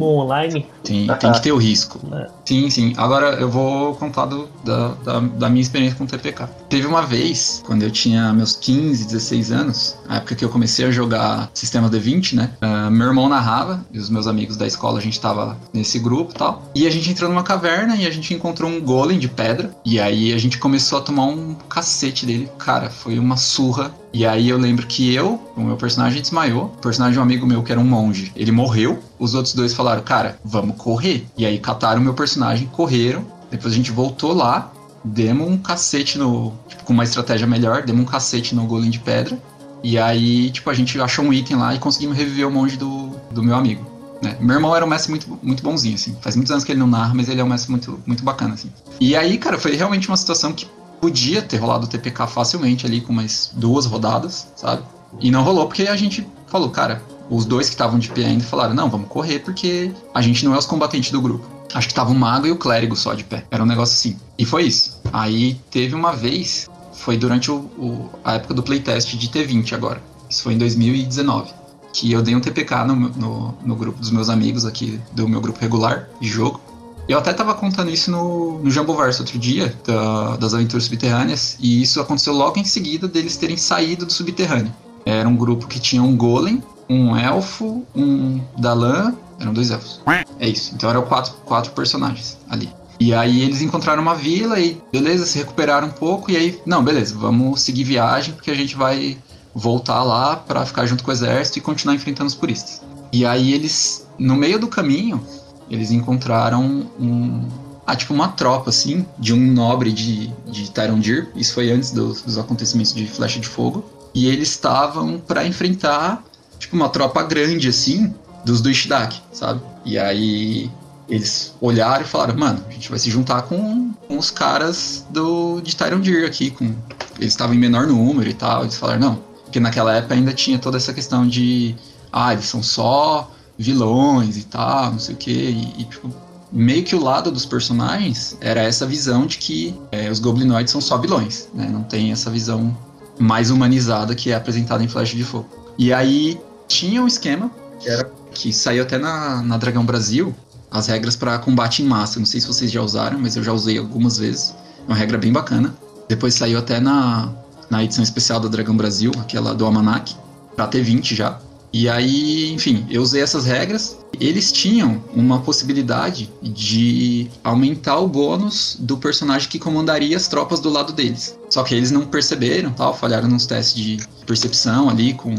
[0.01, 0.65] online.
[0.83, 1.99] Tem, tem que ter o risco.
[2.13, 2.27] É.
[2.45, 2.93] Sim, sim.
[2.97, 6.47] Agora eu vou contar do- da, da, da minha experiência com o TPK.
[6.69, 10.85] Teve uma vez, quando eu tinha meus 15, 16 anos, a época que eu comecei
[10.85, 12.51] a jogar Sistema D20, né?
[12.61, 16.31] ah, meu irmão narrava, e os meus amigos da escola, a gente tava nesse grupo
[16.31, 16.63] e tal.
[16.75, 19.71] E a gente entrou numa caverna e a gente encontrou um golem de pedra.
[19.85, 22.49] E aí a gente começou a tomar um cacete dele.
[22.57, 23.91] Cara, foi uma surra.
[24.13, 26.65] E aí eu lembro que eu, o meu personagem desmaiou.
[26.65, 28.99] O personagem de um amigo meu, que era um monge, ele morreu.
[29.17, 31.25] Os outros dois falaram, cara, vamos correr.
[31.35, 33.25] E aí cataram o meu personagem, correram.
[33.49, 34.71] Depois a gente voltou lá,
[35.03, 36.53] demos um cacete no.
[36.67, 39.37] Tipo, com uma estratégia melhor, demos um cacete no golem de pedra.
[39.83, 43.09] E aí, tipo, a gente achou um item lá e conseguimos reviver o monge do,
[43.31, 43.83] do meu amigo.
[44.21, 44.37] Né?
[44.39, 46.15] Meu irmão era um mestre muito, muito bonzinho, assim.
[46.21, 48.53] Faz muitos anos que ele não narra, mas ele é um mestre muito, muito bacana,
[48.53, 48.71] assim.
[48.99, 50.65] E aí, cara, foi realmente uma situação que
[51.03, 54.83] podia ter rolado o TPK facilmente ali com mais duas rodadas, sabe?
[55.19, 58.43] E não rolou porque a gente falou, cara, os dois que estavam de pé ainda
[58.45, 61.45] falaram, não, vamos correr porque a gente não é os combatentes do grupo.
[61.73, 63.43] Acho que tava o mago e o clérigo só de pé.
[63.51, 64.17] Era um negócio assim.
[64.37, 65.01] E foi isso.
[65.11, 70.01] Aí teve uma vez, foi durante o, o- a época do playtest de T20 agora.
[70.29, 71.51] Isso foi em 2019.
[71.91, 75.41] Que eu dei um TPK no, no, no grupo dos meus amigos aqui, do meu
[75.41, 76.61] grupo regular de jogo.
[77.07, 81.81] Eu até tava contando isso no, no Jamboverse outro dia, da- das aventuras subterrâneas, e
[81.81, 84.73] isso aconteceu logo em seguida deles terem saído do subterrâneo.
[85.05, 89.99] Era um grupo que tinha um golem, um elfo, um Dalan, eram dois elfos.
[90.39, 92.69] É isso, então eram quatro, quatro personagens ali.
[92.99, 96.81] E aí eles encontraram uma vila e beleza, se recuperaram um pouco, e aí, não,
[96.81, 99.17] beleza, vamos seguir viagem, porque a gente vai
[99.53, 102.81] voltar lá pra ficar junto com o exército e continuar enfrentando os puristas.
[103.11, 105.21] E aí eles, no meio do caminho,
[105.69, 107.47] eles encontraram um.
[107.85, 111.27] Ah, tipo uma tropa, assim, de um nobre de, de Tyrondir.
[111.35, 113.83] Isso foi antes dos, dos acontecimentos de Flecha de Fogo.
[114.13, 116.23] E eles estavam pra enfrentar,
[116.57, 118.13] tipo, uma tropa grande, assim,
[118.45, 119.59] dos do Ishidak, sabe?
[119.83, 120.71] E aí
[121.09, 125.61] eles olharam e falaram, mano, a gente vai se juntar com, com os caras do,
[125.61, 126.51] de Tyrondir aqui.
[126.51, 126.73] Com...
[127.17, 128.63] Eles estavam em menor número e tal.
[128.63, 129.15] Eles falaram, não.
[129.43, 131.75] Porque naquela época ainda tinha toda essa questão de.
[132.11, 135.31] Ah, eles são só vilões e tal, não sei o que.
[135.31, 136.09] E, tipo,
[136.51, 140.81] meio que o lado dos personagens era essa visão de que é, os goblinoides são
[140.81, 141.67] só vilões, né?
[141.71, 142.75] Não tem essa visão
[143.19, 145.49] mais humanizada que é apresentada em Flash de Fogo.
[145.77, 150.33] E aí tinha um esquema que era que saiu até na, na Dragão Brasil
[150.71, 152.19] as regras para combate em massa.
[152.19, 154.55] Não sei se vocês já usaram, mas eu já usei algumas vezes.
[154.79, 155.73] É uma regra bem bacana.
[156.09, 157.31] Depois saiu até na,
[157.69, 160.15] na edição especial da Dragão Brasil, aquela do Almanac,
[160.55, 161.39] pra T20 já.
[161.73, 163.97] E aí, enfim, eu usei essas regras.
[164.19, 170.69] Eles tinham uma possibilidade de aumentar o bônus do personagem que comandaria as tropas do
[170.69, 171.35] lado deles.
[171.49, 175.33] Só que eles não perceberam, tal, falharam nos testes de percepção ali com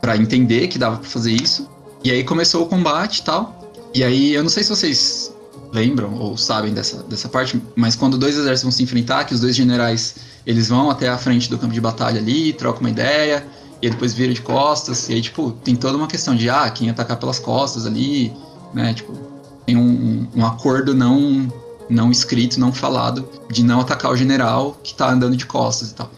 [0.00, 1.68] para entender que dava para fazer isso.
[2.02, 3.70] E aí começou o combate tal.
[3.94, 5.34] E aí, eu não sei se vocês
[5.72, 9.40] lembram ou sabem dessa, dessa parte, mas quando dois exércitos vão se enfrentar, que os
[9.40, 10.14] dois generais
[10.46, 13.44] eles vão até a frente do campo de batalha ali, trocam uma ideia,
[13.86, 16.88] e depois viram de costas, e aí, tipo, tem toda uma questão de, ah, quem
[16.88, 18.32] atacar pelas costas ali,
[18.72, 19.12] né, tipo,
[19.66, 21.52] tem um, um acordo não,
[21.88, 25.94] não escrito, não falado, de não atacar o general que tá andando de costas e
[25.94, 26.10] tal.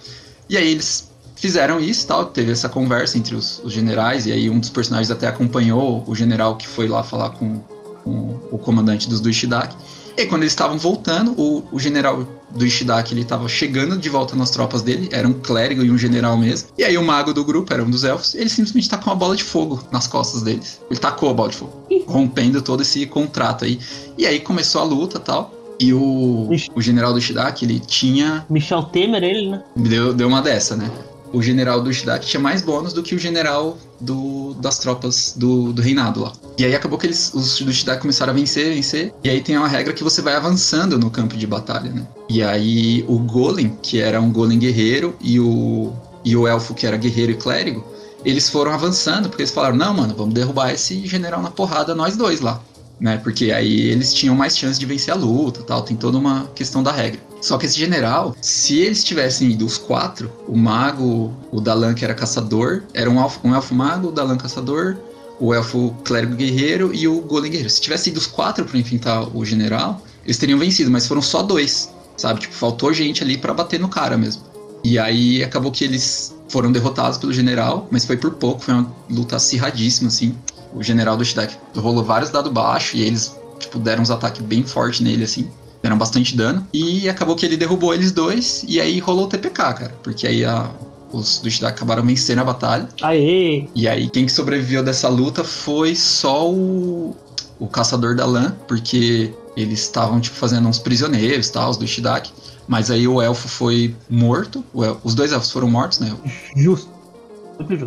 [0.49, 4.49] E aí eles fizeram isso tal, teve essa conversa entre os, os generais, e aí
[4.49, 7.59] um dos personagens até acompanhou o general que foi lá falar com,
[8.05, 9.77] com o comandante dos do Ishidaki.
[10.17, 14.35] E quando eles estavam voltando, o, o general do Ishidaki ele estava chegando de volta
[14.35, 16.71] nas tropas dele, era um clérigo e um general mesmo.
[16.79, 19.37] E aí o mago do grupo, era um dos elfos, ele simplesmente tacou uma bola
[19.37, 20.81] de fogo nas costas deles.
[20.91, 23.79] Ele tacou a bola de fogo, rompendo todo esse contrato aí.
[24.17, 25.53] E aí começou a luta tal.
[25.79, 29.63] E o, o general do Ishidaki, ele tinha Michel Temer, ele, né?
[29.77, 30.91] Deu, deu uma dessa, né?
[31.37, 35.71] O general do Ishidaki tinha mais bônus do que o general do, das tropas do,
[35.71, 36.33] do reinado lá.
[36.57, 39.13] E aí acabou que eles, os do Ishidaki começaram a vencer, vencer.
[39.23, 42.07] E aí tem uma regra que você vai avançando no campo de batalha, né?
[42.27, 45.93] E aí o Golem, que era um Golem guerreiro, e o,
[46.25, 47.85] e o Elfo, que era guerreiro e clérigo,
[48.25, 52.17] eles foram avançando, porque eles falaram, não, mano, vamos derrubar esse general na porrada, nós
[52.17, 52.63] dois lá.
[52.99, 53.19] Né?
[53.19, 56.83] Porque aí eles tinham mais chance de vencer a luta tal, tem toda uma questão
[56.83, 57.21] da regra.
[57.47, 62.05] Só que esse general, se eles tivessem ido os quatro, o mago, o Dalan que
[62.05, 64.97] era caçador, era um elfo, um elfo mago, o Dalan caçador,
[65.39, 67.71] o elfo clérigo guerreiro e o golem guerreiro.
[67.71, 71.41] Se tivesse ido os quatro para enfrentar o general, eles teriam vencido, mas foram só
[71.41, 72.41] dois, sabe?
[72.41, 74.43] Tipo, faltou gente ali para bater no cara mesmo.
[74.83, 78.93] E aí acabou que eles foram derrotados pelo general, mas foi por pouco, foi uma
[79.09, 80.37] luta acirradíssima, assim.
[80.75, 84.65] O general do Shidak rolou vários dados baixos e eles, tipo, deram uns ataques bem
[84.65, 85.49] fortes nele, assim.
[85.83, 86.67] Deram bastante dano.
[86.73, 89.95] E acabou que ele derrubou eles dois, e aí rolou o TPK, cara.
[90.03, 90.71] Porque aí a,
[91.13, 92.89] os do Shidak acabaram vencendo a batalha.
[93.03, 93.69] Aê!
[93.75, 97.15] E aí quem que sobreviveu dessa luta foi só o,
[97.59, 102.31] o caçador da lã, porque eles estavam, tipo, fazendo uns prisioneiros, tal, os do Shidak.
[102.69, 106.13] Mas aí o elfo foi morto, o el- os dois elfos foram mortos, né?
[106.57, 106.91] Justo.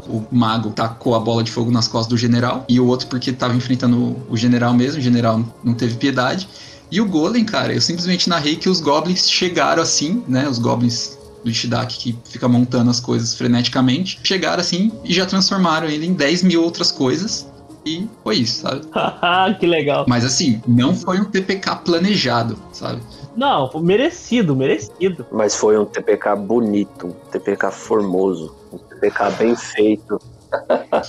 [0.07, 3.31] O mago tacou a bola de fogo nas costas do general, e o outro porque
[3.31, 6.47] tava enfrentando o general mesmo, o general não teve piedade.
[6.91, 10.47] E o Golem, cara, eu simplesmente narrei que os goblins chegaram assim, né?
[10.47, 15.87] Os goblins do Shidak que fica montando as coisas freneticamente, chegaram assim e já transformaram
[15.87, 17.47] ele em 10 mil outras coisas.
[17.85, 18.81] E foi isso, sabe?
[18.91, 20.05] Haha, que legal.
[20.07, 23.01] Mas assim, não foi um TPK planejado, sabe?
[23.35, 25.25] Não, merecido, merecido.
[25.31, 30.19] Mas foi um TPK bonito, um TPK formoso, um TPK bem feito.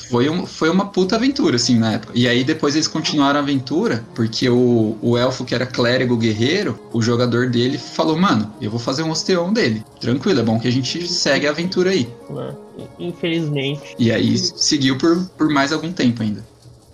[0.08, 2.12] Foi, um, foi uma puta aventura, assim, na época.
[2.14, 6.78] E aí depois eles continuaram a aventura, porque o, o elfo que era clérigo guerreiro,
[6.92, 9.82] o jogador dele falou, mano, eu vou fazer um osteon dele.
[10.00, 12.08] Tranquilo, é bom que a gente segue a aventura aí.
[12.28, 12.54] né?
[12.98, 13.94] Infelizmente.
[13.98, 16.44] E aí seguiu por, por mais algum tempo ainda.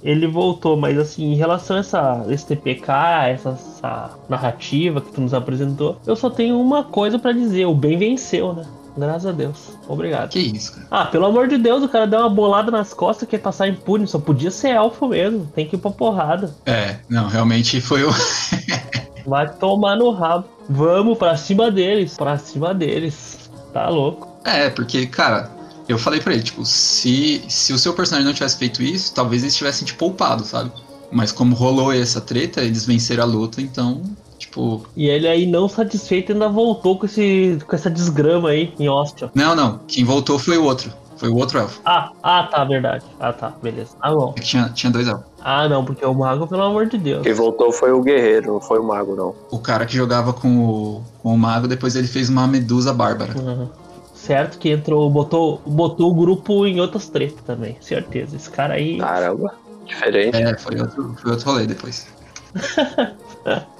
[0.02, 2.92] Ele voltou, mas assim, em relação a essa, esse TPK,
[3.28, 7.74] essa, essa narrativa que tu nos apresentou, eu só tenho uma coisa pra dizer: o
[7.74, 8.64] bem venceu, né?
[8.96, 9.56] Graças a Deus.
[9.86, 10.30] Obrigado.
[10.30, 10.86] Que isso, cara.
[10.90, 13.68] Ah, pelo amor de Deus, o cara deu uma bolada nas costas que ia passar
[13.68, 15.46] impune, só podia ser elfo mesmo.
[15.54, 16.54] Tem que ir pra porrada.
[16.64, 18.10] É, não, realmente foi o.
[19.26, 20.46] Vai tomar no rabo.
[20.68, 23.50] Vamos pra cima deles, pra cima deles.
[23.72, 24.28] Tá louco.
[24.44, 25.50] É, porque, cara,
[25.88, 29.42] eu falei pra ele, tipo, se, se o seu personagem não tivesse feito isso, talvez
[29.42, 30.72] eles tivessem te poupado, sabe?
[31.10, 34.02] Mas como rolou essa treta, eles venceram a luta, então,
[34.38, 34.86] tipo.
[34.96, 39.30] E ele aí, não satisfeito, ainda voltou com, esse, com essa desgrama aí em Ostia.
[39.34, 39.80] Não, não.
[39.86, 40.92] Quem voltou foi o outro.
[41.16, 41.80] Foi o outro elfo.
[41.84, 43.04] Ah, ah, tá, verdade.
[43.18, 43.96] Ah, tá, beleza.
[44.00, 44.34] Ah, bom.
[44.36, 45.24] É tinha, tinha dois elfos.
[45.42, 47.22] Ah, não, porque o mago, pelo amor de Deus.
[47.22, 49.34] Quem voltou foi o guerreiro, não foi o mago, não.
[49.50, 53.32] O cara que jogava com o, com o mago, depois ele fez uma medusa bárbara.
[53.38, 53.68] Uhum.
[54.14, 58.36] Certo que entrou, botou, botou o grupo em outras tretas também, certeza.
[58.36, 58.98] Esse cara aí.
[58.98, 60.36] Caramba, diferente.
[60.36, 62.08] É, foi outro, foi outro rolê depois.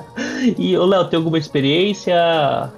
[0.58, 2.14] E, ô Léo, tem alguma experiência?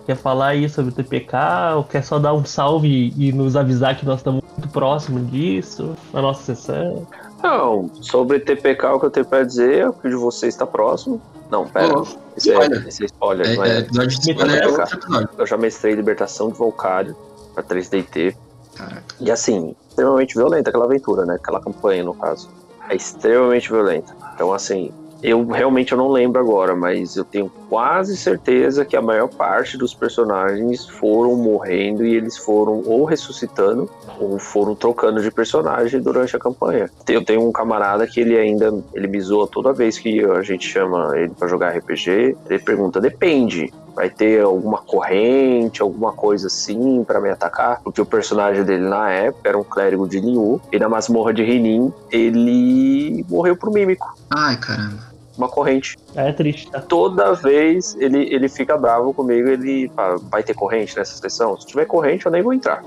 [0.07, 1.37] Quer falar aí sobre o TPK?
[1.77, 5.95] Ou quer só dar um salve e, nos avisar que nós estamos muito próximos disso,
[6.13, 7.07] na nossa sessão?
[7.43, 10.67] Não, sobre TPK, o que eu tenho pra dizer é que o de vocês está
[10.67, 11.21] próximo.
[11.51, 12.03] Não, pera.
[12.37, 13.79] Esse, é, esse é spoiler, É, é é?
[13.81, 14.81] episódio de Me spoiler é toca.
[14.83, 15.29] outro episódio.
[15.39, 17.17] Eu já mestrei Libertação de Volcário
[17.55, 18.35] pra 3DT.
[18.75, 19.03] Caraca.
[19.21, 21.37] E assim, extremamente violenta aquela aventura, né?
[21.37, 22.49] Aquela campanha, no caso.
[22.89, 24.15] É extremamente violenta.
[24.35, 24.91] Então, assim,
[25.23, 29.77] eu realmente eu não lembro agora, mas eu tenho quase certeza que a maior parte
[29.77, 36.37] dos personagens foram morrendo e eles foram ou ressuscitando ou foram trocando de personagem durante
[36.37, 36.91] a campanha.
[37.09, 40.67] Eu tenho um camarada que ele ainda ele me zoa toda vez que a gente
[40.67, 42.37] chama ele pra jogar RPG.
[42.49, 43.73] Ele pergunta: depende.
[43.95, 47.81] Vai ter alguma corrente, alguma coisa assim pra me atacar?
[47.83, 51.43] Porque o personagem dele na época era um clérigo de Liu e na masmorra de
[51.43, 54.18] Rinin ele morreu pro mímico.
[54.31, 55.09] Ai, caramba.
[55.37, 55.97] Uma corrente.
[56.17, 56.81] É triste, tá?
[56.81, 61.57] Toda vez ele, ele fica bravo comigo, ele fala, vai ter corrente nessa sessão?
[61.61, 62.83] Se tiver corrente, eu nem vou entrar.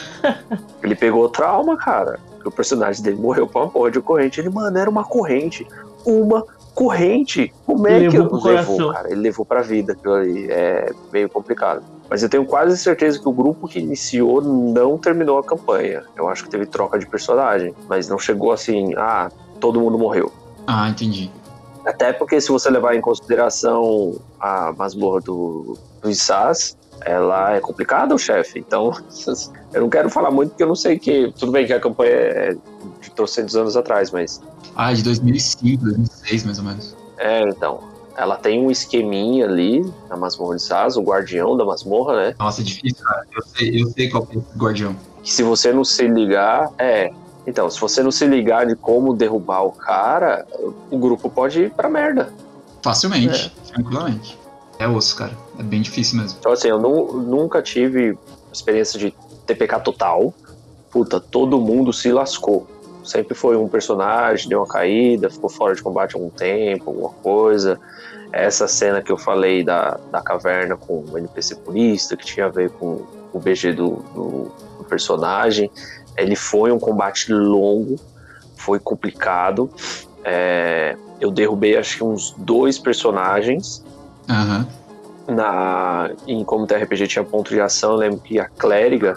[0.82, 2.18] ele pegou trauma, cara.
[2.44, 4.40] O personagem dele morreu pra uma porra de corrente.
[4.40, 5.66] Ele, mano, era uma corrente.
[6.04, 7.52] Uma corrente.
[7.66, 8.76] Como é que Levou eu pro coração.
[8.76, 9.10] levou, cara?
[9.10, 10.46] Ele levou pra vida aquilo ali.
[10.50, 11.82] É meio complicado.
[12.08, 16.04] Mas eu tenho quase certeza que o grupo que iniciou não terminou a campanha.
[16.16, 17.74] Eu acho que teve troca de personagem.
[17.88, 19.28] Mas não chegou assim, ah,
[19.60, 20.32] todo mundo morreu.
[20.66, 21.30] Ah, entendi.
[21.84, 28.14] Até porque se você levar em consideração a masmorra do, do Issaz, ela é complicada,
[28.14, 28.58] o chefe.
[28.58, 28.92] Então,
[29.72, 31.32] eu não quero falar muito porque eu não sei que.
[31.38, 32.56] Tudo bem que a campanha é
[33.00, 34.42] de trocentos anos atrás, mas.
[34.74, 36.96] Ah, de 2005, 2006, mais ou menos.
[37.18, 37.80] É, então.
[38.18, 42.34] Ela tem um esqueminha ali na masmorra de Issaz, o guardião da masmorra, né?
[42.38, 43.26] Nossa, é difícil, cara.
[43.30, 44.96] Eu sei, eu sei qual é esse guardião.
[45.22, 46.70] Que se você não se ligar.
[46.78, 47.12] É.
[47.46, 50.44] Então, se você não se ligar de como derrubar o cara,
[50.90, 52.32] o grupo pode ir pra merda.
[52.82, 54.38] Facilmente, tranquilamente.
[54.78, 55.32] É osso, cara.
[55.58, 56.36] É bem difícil mesmo.
[56.38, 58.18] Então, assim, eu nu- nunca tive
[58.52, 59.14] experiência de
[59.46, 60.34] TPK total.
[60.90, 62.66] Puta, todo mundo se lascou.
[63.04, 67.78] Sempre foi um personagem, deu uma caída, ficou fora de combate algum tempo, alguma coisa.
[68.32, 72.48] Essa cena que eu falei da, da caverna com o NPC purista, que tinha a
[72.50, 75.70] ver com o BG do, do- do personagem.
[76.16, 77.96] Ele foi um combate longo,
[78.56, 79.70] foi complicado.
[80.24, 83.84] É, eu derrubei acho que uns dois personagens
[84.28, 84.66] Aham.
[85.28, 89.14] na em como o TRPG tinha ponto de ação, eu lembro que a clériga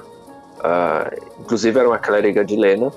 [0.62, 2.92] ah, inclusive era uma clériga de Lena.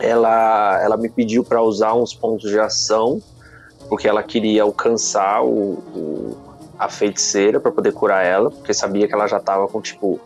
[0.00, 3.20] Ela, ela me pediu para usar uns pontos de ação,
[3.88, 6.36] porque ela queria alcançar o, o-
[6.78, 10.20] a feiticeira para poder curar ela, porque sabia que ela já tava com tipo.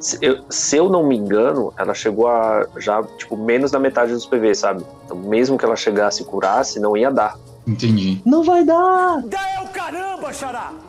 [0.00, 4.12] Se eu, se eu não me engano, ela chegou a já, tipo, menos da metade
[4.12, 4.82] dos PV, sabe?
[5.04, 7.36] Então, mesmo que ela chegasse e curasse, não ia dar.
[7.66, 8.20] Entendi.
[8.24, 9.22] Não vai dar!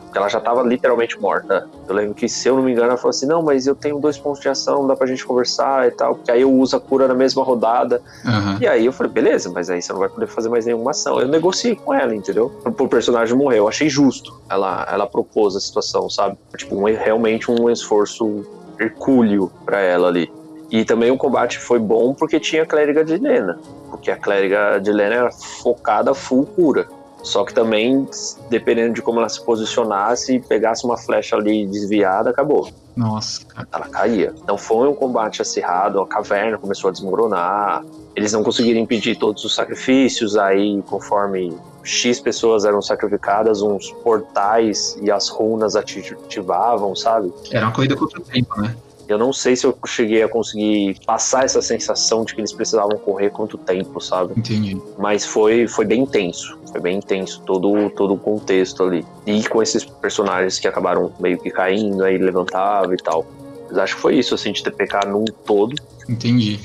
[0.04, 1.68] Porque ela já tava literalmente morta.
[1.86, 3.98] Eu lembro que, se eu não me engano, ela falou assim: não, mas eu tenho
[3.98, 6.14] dois pontos de ação, dá pra gente conversar e tal.
[6.16, 8.00] Porque aí eu uso a cura na mesma rodada.
[8.24, 8.58] Aham.
[8.60, 11.20] E aí eu falei, beleza, mas aí você não vai poder fazer mais nenhuma ação.
[11.20, 12.50] Eu negociei com ela, entendeu?
[12.76, 13.58] Pro personagem morrer.
[13.58, 14.40] Eu achei justo.
[14.48, 16.36] Ela, ela propôs a situação, sabe?
[16.56, 18.44] Tipo, um- realmente um esforço
[18.82, 20.30] hercúleo pra ela ali.
[20.70, 23.58] E também o combate foi bom porque tinha a clériga de Lena.
[23.90, 26.88] Porque a clériga de Lena era focada full cura.
[27.22, 28.08] Só que também,
[28.50, 34.34] dependendo de como ela se posicionasse, pegasse uma flecha ali desviada, acabou Nossa, ela caía.
[34.42, 37.84] Então foi um combate acirrado, a caverna começou a desmoronar,
[38.16, 44.96] eles não conseguiram impedir todos os sacrifícios, aí conforme X pessoas eram sacrificadas, uns portais
[45.02, 47.32] e as runas ati- ativavam, sabe?
[47.50, 48.74] Era uma corrida contra o tempo, né?
[49.08, 52.96] Eu não sei se eu cheguei a conseguir passar essa sensação de que eles precisavam
[52.98, 54.32] correr quanto tempo, sabe?
[54.36, 54.80] Entendi.
[54.96, 56.56] Mas foi, foi bem intenso.
[56.70, 59.04] Foi bem intenso todo, todo o contexto ali.
[59.26, 63.26] E com esses personagens que acabaram meio que caindo, aí levantava e tal.
[63.68, 65.74] Mas acho que foi isso, assim, de TPK num todo.
[66.08, 66.60] Entendi.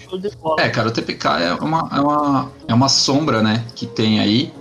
[0.60, 4.54] É, cara, o TPK é uma, é uma, é uma sombra, né, que tem aí.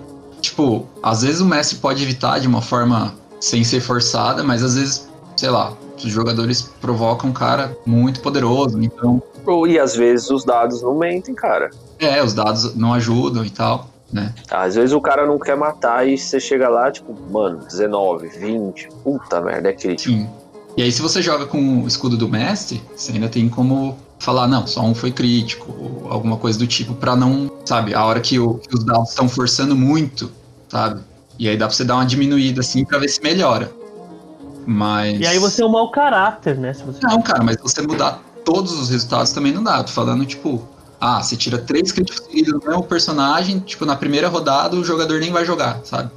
[0.51, 4.77] Tipo, às vezes o mestre pode evitar de uma forma sem ser forçada, mas às
[4.77, 10.29] vezes, sei lá, os jogadores provocam um cara muito poderoso, então, Ou- E às vezes
[10.31, 11.71] os dados não mentem, cara.
[12.01, 14.35] é, os dados não ajudam e tal, né?
[14.51, 18.89] Às vezes o cara não quer matar e você chega lá, tipo, mano, 19, 20,
[19.05, 20.13] puta merda, é crítico.
[20.15, 20.29] Sim.
[20.77, 24.47] E aí, se você joga com o escudo do mestre, você ainda tem como falar,
[24.49, 28.21] não, só um foi crítico, ou alguma coisa do tipo, pra não, sabe, a hora
[28.21, 30.31] que, o- que os dados estão forçando muito,
[30.69, 31.01] sabe?
[31.39, 33.71] E aí dá pra você dar uma diminuída assim pra ver se melhora.
[34.67, 35.21] Mas.
[35.21, 36.73] E aí você é um mau caráter, né?
[36.73, 36.99] Se você...
[37.03, 39.83] Não, cara, mas você mudar todos os resultados também não dá.
[39.85, 40.67] Tô falando, tipo,
[41.01, 45.21] ah, você tira três críticos seguidos no mesmo personagem, tipo, na primeira rodada o jogador
[45.21, 46.11] nem vai jogar, sabe?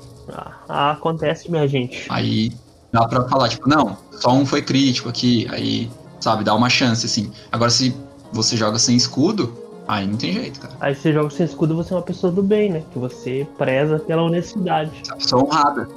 [0.67, 2.05] Ah, acontece, minha gente.
[2.09, 2.51] Aí
[2.91, 5.89] dá pra falar, tipo, não, só um foi crítico aqui, aí,
[6.19, 7.31] sabe, dá uma chance, assim.
[7.51, 7.95] Agora, se
[8.31, 9.53] você joga sem escudo,
[9.87, 10.73] aí não tem jeito, cara.
[10.79, 12.83] Aí você joga sem escudo, você é uma pessoa do bem, né?
[12.93, 14.91] Que você preza pela honestidade.
[15.03, 15.87] Você é uma pessoa honrada,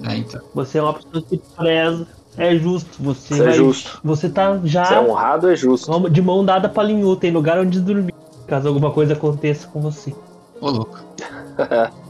[0.00, 0.40] né, então.
[0.54, 2.06] Você é uma pessoa que preza.
[2.38, 2.88] É justo.
[3.02, 4.00] Você Isso é vai- justo.
[4.02, 6.08] Você tá já Se é honrado, é justo.
[6.08, 7.14] de mão dada pra Linhu.
[7.14, 8.14] Tem lugar onde dormir.
[8.46, 10.14] Caso alguma coisa aconteça com você.
[10.58, 10.98] Ô, louco.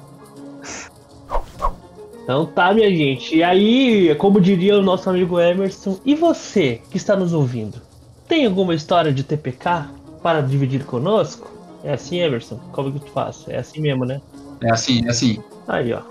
[2.22, 3.36] Então tá, minha gente.
[3.36, 7.80] E aí, como diria o nosso amigo Emerson, e você que está nos ouvindo?
[8.28, 9.88] Tem alguma história de TPK
[10.22, 11.50] para dividir conosco?
[11.82, 12.58] É assim, Emerson?
[12.72, 13.44] Como que tu faz?
[13.48, 14.20] É assim mesmo, né?
[14.62, 15.42] É assim, é assim.
[15.66, 16.02] Aí, ó.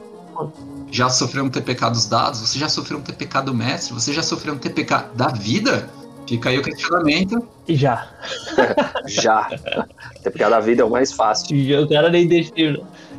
[0.92, 2.42] Já sofreu um TPK dos dados?
[2.42, 3.94] Você já sofreu um TPK do mestre?
[3.94, 5.90] Você já sofreu um TPK da vida?
[6.28, 7.48] Fica aí o questionamento.
[7.68, 8.08] E já.
[9.08, 9.50] Já.
[9.50, 11.56] A da vida é o mais fácil.
[11.56, 12.52] E o cara nem deixa.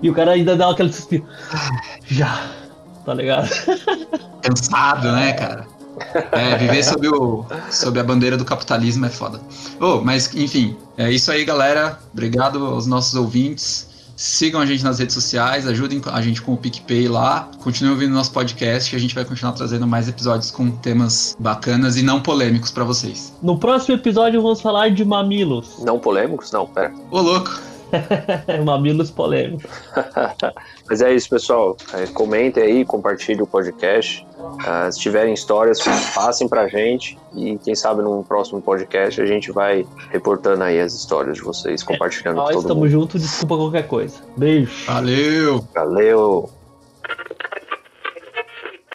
[0.03, 1.27] E o cara ainda dá aquele suspiro.
[2.07, 2.62] Já.
[3.05, 3.49] Tá ligado?
[4.43, 5.67] Cansado, né, cara?
[6.33, 9.41] É, viver sob, o, sob a bandeira do capitalismo é foda.
[9.81, 11.99] Oh, mas, enfim, é isso aí, galera.
[12.13, 13.91] Obrigado aos nossos ouvintes.
[14.17, 17.49] Sigam a gente nas redes sociais, ajudem a gente com o PicPay lá.
[17.63, 21.97] Continuem ouvindo nosso podcast que a gente vai continuar trazendo mais episódios com temas bacanas
[21.97, 23.35] e não polêmicos pra vocês.
[23.43, 25.79] No próximo episódio vamos falar de mamilos.
[25.81, 26.53] Não polêmicos?
[26.53, 26.93] Não, pera.
[27.11, 27.72] Ô, louco!
[28.65, 29.71] mamilos polêmicos.
[30.89, 31.77] Mas é isso, pessoal.
[31.95, 34.27] É, comentem aí, compartilhem o podcast.
[34.67, 35.79] Ah, se tiverem histórias,
[36.15, 37.19] passem pra gente.
[37.35, 41.83] E quem sabe num próximo podcast a gente vai reportando aí as histórias de vocês,
[41.83, 42.91] compartilhando com Nós todo estamos mundo.
[42.91, 44.17] juntos, desculpa qualquer coisa.
[44.37, 44.73] Beijo.
[44.87, 45.67] Valeu!
[45.75, 46.51] Valeu!